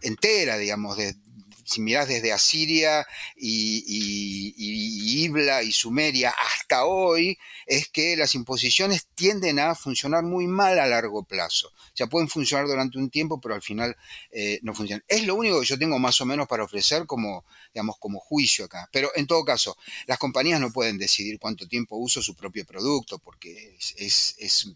entera, 0.00 0.58
digamos, 0.58 0.96
de, 0.96 1.16
si 1.64 1.80
mirás 1.80 2.08
desde 2.08 2.32
Asiria 2.32 3.06
y, 3.36 3.84
y, 3.86 5.24
Ibla 5.24 5.62
y 5.62 5.72
Sumeria 5.72 6.30
hasta 6.30 6.84
hoy, 6.84 7.38
es 7.66 7.88
que 7.88 8.16
las 8.16 8.34
imposiciones 8.34 9.06
tienden 9.14 9.58
a 9.58 9.74
funcionar 9.74 10.22
muy 10.22 10.46
mal 10.46 10.78
a 10.78 10.86
largo 10.86 11.22
plazo. 11.24 11.68
O 11.68 11.96
sea, 11.96 12.06
pueden 12.06 12.28
funcionar 12.28 12.66
durante 12.66 12.98
un 12.98 13.10
tiempo, 13.10 13.40
pero 13.40 13.54
al 13.54 13.62
final 13.62 13.96
eh, 14.30 14.58
no 14.62 14.74
funcionan. 14.74 15.04
Es 15.08 15.24
lo 15.24 15.34
único 15.34 15.60
que 15.60 15.66
yo 15.66 15.78
tengo 15.78 15.98
más 15.98 16.20
o 16.20 16.26
menos 16.26 16.46
para 16.46 16.64
ofrecer 16.64 17.06
como, 17.06 17.44
digamos, 17.72 17.96
como 17.98 18.18
juicio 18.18 18.64
acá. 18.64 18.88
Pero 18.92 19.10
en 19.14 19.26
todo 19.26 19.44
caso, 19.44 19.76
las 20.06 20.18
compañías 20.18 20.60
no 20.60 20.72
pueden 20.72 20.98
decidir 20.98 21.38
cuánto 21.38 21.68
tiempo 21.68 21.96
uso 21.96 22.22
su 22.22 22.34
propio 22.34 22.64
producto, 22.64 23.18
porque 23.18 23.76
es 23.78 24.66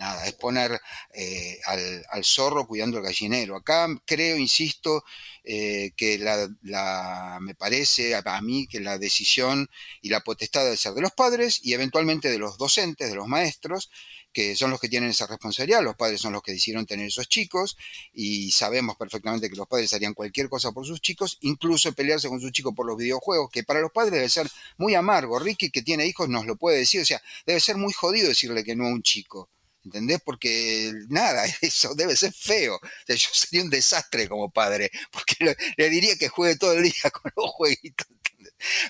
nada, 0.00 0.26
es 0.26 0.32
poner 0.32 0.80
eh, 1.12 1.60
al, 1.66 2.24
zorro 2.24 2.66
cuidando 2.66 2.98
el 2.98 3.04
gallinero. 3.04 3.54
Acá 3.54 3.86
creo, 4.06 4.36
insisto, 4.38 5.04
eh, 5.44 5.92
que 5.94 6.18
la, 6.18 7.38
me 7.40 7.54
parece 7.54 8.14
a, 8.14 8.40
mí 8.40 8.66
que 8.66 8.80
la 8.80 8.98
decisión 8.98 9.68
y 10.00 10.08
la 10.08 10.20
potestad 10.20 10.64
debe 10.64 10.76
ser 10.76 10.94
de 10.94 11.02
los 11.02 11.12
padres 11.12 11.60
y 11.62 11.74
eventualmente 11.74 12.30
de 12.30 12.38
los 12.38 12.56
docentes, 12.56 13.10
de 13.10 13.14
los 13.14 13.28
maestros, 13.28 13.90
que 14.32 14.56
son 14.56 14.70
los 14.70 14.80
que 14.80 14.88
tienen 14.88 15.10
esa 15.10 15.26
responsabilidad, 15.26 15.82
los 15.82 15.96
padres 15.96 16.20
son 16.20 16.32
los 16.32 16.42
que 16.42 16.52
decidieron 16.52 16.86
tener 16.86 17.06
esos 17.06 17.28
chicos 17.28 17.76
y 18.12 18.52
sabemos 18.52 18.96
perfectamente 18.96 19.50
que 19.50 19.56
los 19.56 19.66
padres 19.66 19.92
harían 19.92 20.14
cualquier 20.14 20.48
cosa 20.48 20.72
por 20.72 20.86
sus 20.86 21.00
chicos, 21.00 21.36
incluso 21.42 21.92
pelearse 21.92 22.28
con 22.28 22.40
sus 22.40 22.52
chicos 22.52 22.72
por 22.74 22.86
los 22.86 22.96
videojuegos, 22.96 23.50
que 23.50 23.64
para 23.64 23.80
los 23.80 23.92
padres 23.92 24.12
debe 24.12 24.28
ser 24.28 24.48
muy 24.78 24.94
amargo. 24.94 25.38
Ricky, 25.38 25.70
que 25.70 25.82
tiene 25.82 26.06
hijos, 26.06 26.28
nos 26.28 26.46
lo 26.46 26.56
puede 26.56 26.78
decir, 26.78 27.02
o 27.02 27.04
sea, 27.04 27.20
debe 27.44 27.60
ser 27.60 27.76
muy 27.76 27.92
jodido 27.92 28.28
decirle 28.28 28.64
que 28.64 28.76
no 28.76 28.86
a 28.86 28.88
un 28.88 29.02
chico. 29.02 29.50
¿Entendés? 29.84 30.20
Porque 30.24 30.92
nada, 31.08 31.44
eso 31.60 31.94
debe 31.94 32.16
ser 32.16 32.32
feo. 32.32 32.76
O 32.76 32.80
sea, 33.06 33.16
yo 33.16 33.28
sería 33.32 33.64
un 33.64 33.70
desastre 33.70 34.28
como 34.28 34.50
padre, 34.50 34.90
porque 35.12 35.56
le, 35.76 35.90
diría 35.90 36.16
que 36.16 36.28
juegue 36.28 36.56
todo 36.56 36.72
el 36.74 36.84
día 36.84 37.10
con 37.12 37.32
los 37.36 37.50
jueguitos. 37.50 38.06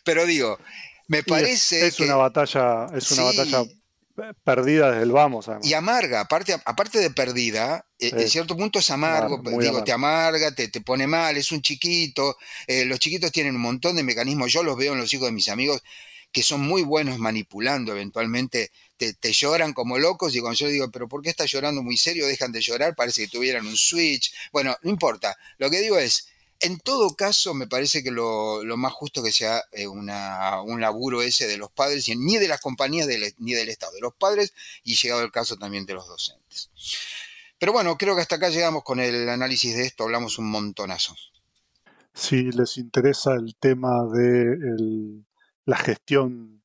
Pero 0.04 0.26
digo, 0.26 0.58
me 1.06 1.22
parece. 1.22 1.86
Es, 1.86 2.00
una 2.00 2.16
batalla, 2.16 2.86
es 2.94 3.10
una 3.12 3.24
batalla 3.24 3.64
perdida 4.44 4.90
desde 4.90 5.04
el 5.04 5.12
vamos. 5.12 5.48
Y 5.62 5.72
amarga, 5.74 6.20
aparte, 6.20 6.54
aparte 6.64 6.98
de 6.98 7.10
perdida, 7.10 7.86
e, 7.98 8.08
en 8.08 8.28
cierto 8.28 8.56
punto 8.56 8.78
es 8.78 8.90
amargo, 8.90 9.40
digo, 9.58 9.82
te 9.82 9.92
amarga, 9.92 10.54
te, 10.54 10.68
te, 10.68 10.80
pone 10.80 11.06
mal, 11.06 11.36
es 11.36 11.52
un 11.52 11.62
chiquito, 11.62 12.36
eh, 12.66 12.84
los 12.84 12.98
chiquitos 12.98 13.32
tienen 13.32 13.54
un 13.54 13.62
montón 13.62 13.96
de 13.96 14.02
mecanismos, 14.02 14.52
yo 14.52 14.62
los 14.62 14.76
veo 14.76 14.92
en 14.92 15.00
los 15.00 15.12
hijos 15.14 15.26
de 15.26 15.32
mis 15.32 15.48
amigos 15.48 15.82
que 16.32 16.42
son 16.42 16.60
muy 16.60 16.82
buenos 16.82 17.18
manipulando, 17.18 17.92
eventualmente 17.92 18.70
te, 18.96 19.14
te, 19.14 19.32
lloran 19.32 19.72
como 19.72 19.98
locos 19.98 20.34
y 20.34 20.40
cuando 20.40 20.58
yo 20.58 20.68
digo, 20.68 20.90
pero 20.90 21.08
¿por 21.08 21.22
qué 21.22 21.30
estás 21.30 21.50
llorando 21.50 21.82
muy 21.82 21.96
serio? 21.96 22.26
Dejan 22.26 22.52
de 22.52 22.60
llorar, 22.60 22.94
parece 22.94 23.22
que 23.22 23.28
tuvieran 23.28 23.66
un 23.66 23.76
switch. 23.76 24.32
Bueno, 24.52 24.76
no 24.82 24.90
importa, 24.90 25.36
lo 25.58 25.70
que 25.70 25.80
digo 25.80 25.98
es, 25.98 26.28
en 26.60 26.78
todo 26.78 27.14
caso, 27.16 27.54
me 27.54 27.66
parece 27.66 28.02
que 28.02 28.10
lo, 28.10 28.62
más 28.76 28.92
justo 28.92 29.22
que 29.22 29.32
sea 29.32 29.64
eh, 29.72 29.86
una, 29.86 30.60
un 30.60 30.80
laburo 30.80 31.22
ese 31.22 31.46
de 31.46 31.56
los 31.56 31.70
padres, 31.70 32.06
ni 32.16 32.36
de 32.36 32.48
las 32.48 32.60
compañías 32.60 33.08
ni 33.38 33.54
del 33.54 33.68
Estado, 33.70 33.92
de 33.92 34.00
los 34.00 34.14
padres 34.14 34.52
y 34.84 34.94
llegado 34.94 35.22
el 35.22 35.32
caso 35.32 35.56
también 35.56 35.86
de 35.86 35.94
los 35.94 36.06
docentes. 36.06 36.70
Pero 37.58 37.72
bueno, 37.72 37.96
creo 37.96 38.14
que 38.14 38.20
hasta 38.20 38.36
acá 38.36 38.50
llegamos 38.50 38.84
con 38.84 39.00
el 39.00 39.28
análisis 39.28 39.74
de 39.74 39.86
esto, 39.86 40.04
hablamos 40.04 40.38
un 40.38 40.50
montonazo. 40.50 41.16
Si 42.12 42.52
les 42.52 42.76
interesa 42.76 43.34
el 43.34 43.54
tema 43.56 44.04
de 44.12 45.22
la 45.70 45.76
gestión 45.76 46.62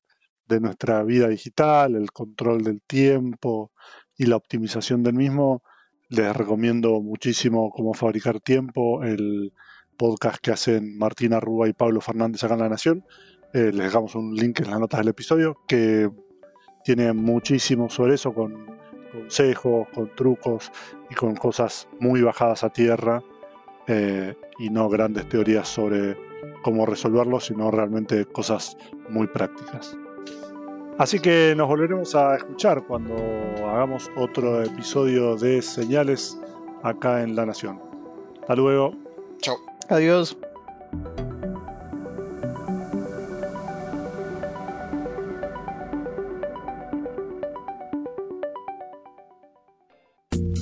de 0.48 0.58
nuestra 0.58 1.04
vida 1.04 1.28
digital, 1.28 1.94
el 1.94 2.10
control 2.10 2.64
del 2.64 2.82
tiempo 2.82 3.70
y 4.16 4.26
la 4.26 4.34
optimización 4.34 5.04
del 5.04 5.14
mismo, 5.14 5.62
les 6.08 6.34
recomiendo 6.34 7.00
muchísimo 7.00 7.70
cómo 7.70 7.94
fabricar 7.94 8.40
tiempo, 8.40 9.04
el 9.04 9.52
podcast 9.96 10.38
que 10.38 10.50
hacen 10.50 10.98
Martina 10.98 11.38
Rúa 11.38 11.68
y 11.68 11.72
Pablo 11.72 12.00
Fernández 12.00 12.42
acá 12.42 12.54
en 12.54 12.60
La 12.60 12.68
Nación. 12.68 13.04
Eh, 13.54 13.70
les 13.72 13.86
dejamos 13.86 14.16
un 14.16 14.34
link 14.34 14.58
en 14.58 14.70
las 14.70 14.80
notas 14.80 14.98
del 14.98 15.08
episodio 15.08 15.56
que 15.68 16.10
tiene 16.82 17.12
muchísimo 17.12 17.88
sobre 17.88 18.14
eso, 18.14 18.34
con 18.34 18.66
consejos, 19.12 19.86
con 19.94 20.12
trucos 20.16 20.72
y 21.08 21.14
con 21.14 21.36
cosas 21.36 21.86
muy 22.00 22.22
bajadas 22.22 22.64
a 22.64 22.70
tierra 22.70 23.22
eh, 23.86 24.34
y 24.58 24.68
no 24.68 24.88
grandes 24.88 25.28
teorías 25.28 25.68
sobre 25.68 26.25
cómo 26.66 26.84
resolverlo, 26.84 27.38
sino 27.38 27.70
realmente 27.70 28.24
cosas 28.24 28.76
muy 29.08 29.28
prácticas. 29.28 29.96
Así 30.98 31.20
que 31.20 31.54
nos 31.56 31.68
volveremos 31.68 32.12
a 32.16 32.34
escuchar 32.34 32.82
cuando 32.88 33.14
hagamos 33.68 34.10
otro 34.16 34.64
episodio 34.64 35.36
de 35.36 35.62
Señales 35.62 36.36
acá 36.82 37.22
en 37.22 37.36
La 37.36 37.46
Nación. 37.46 37.80
Hasta 38.40 38.56
luego. 38.56 38.96
Chao. 39.38 39.54
Adiós. 39.90 40.36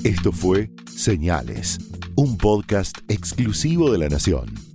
Esto 0.03 0.31
fue 0.31 0.69
Señales, 0.85 1.79
un 2.15 2.37
podcast 2.37 2.99
exclusivo 3.07 3.91
de 3.91 3.97
La 3.97 4.09
Nación. 4.09 4.74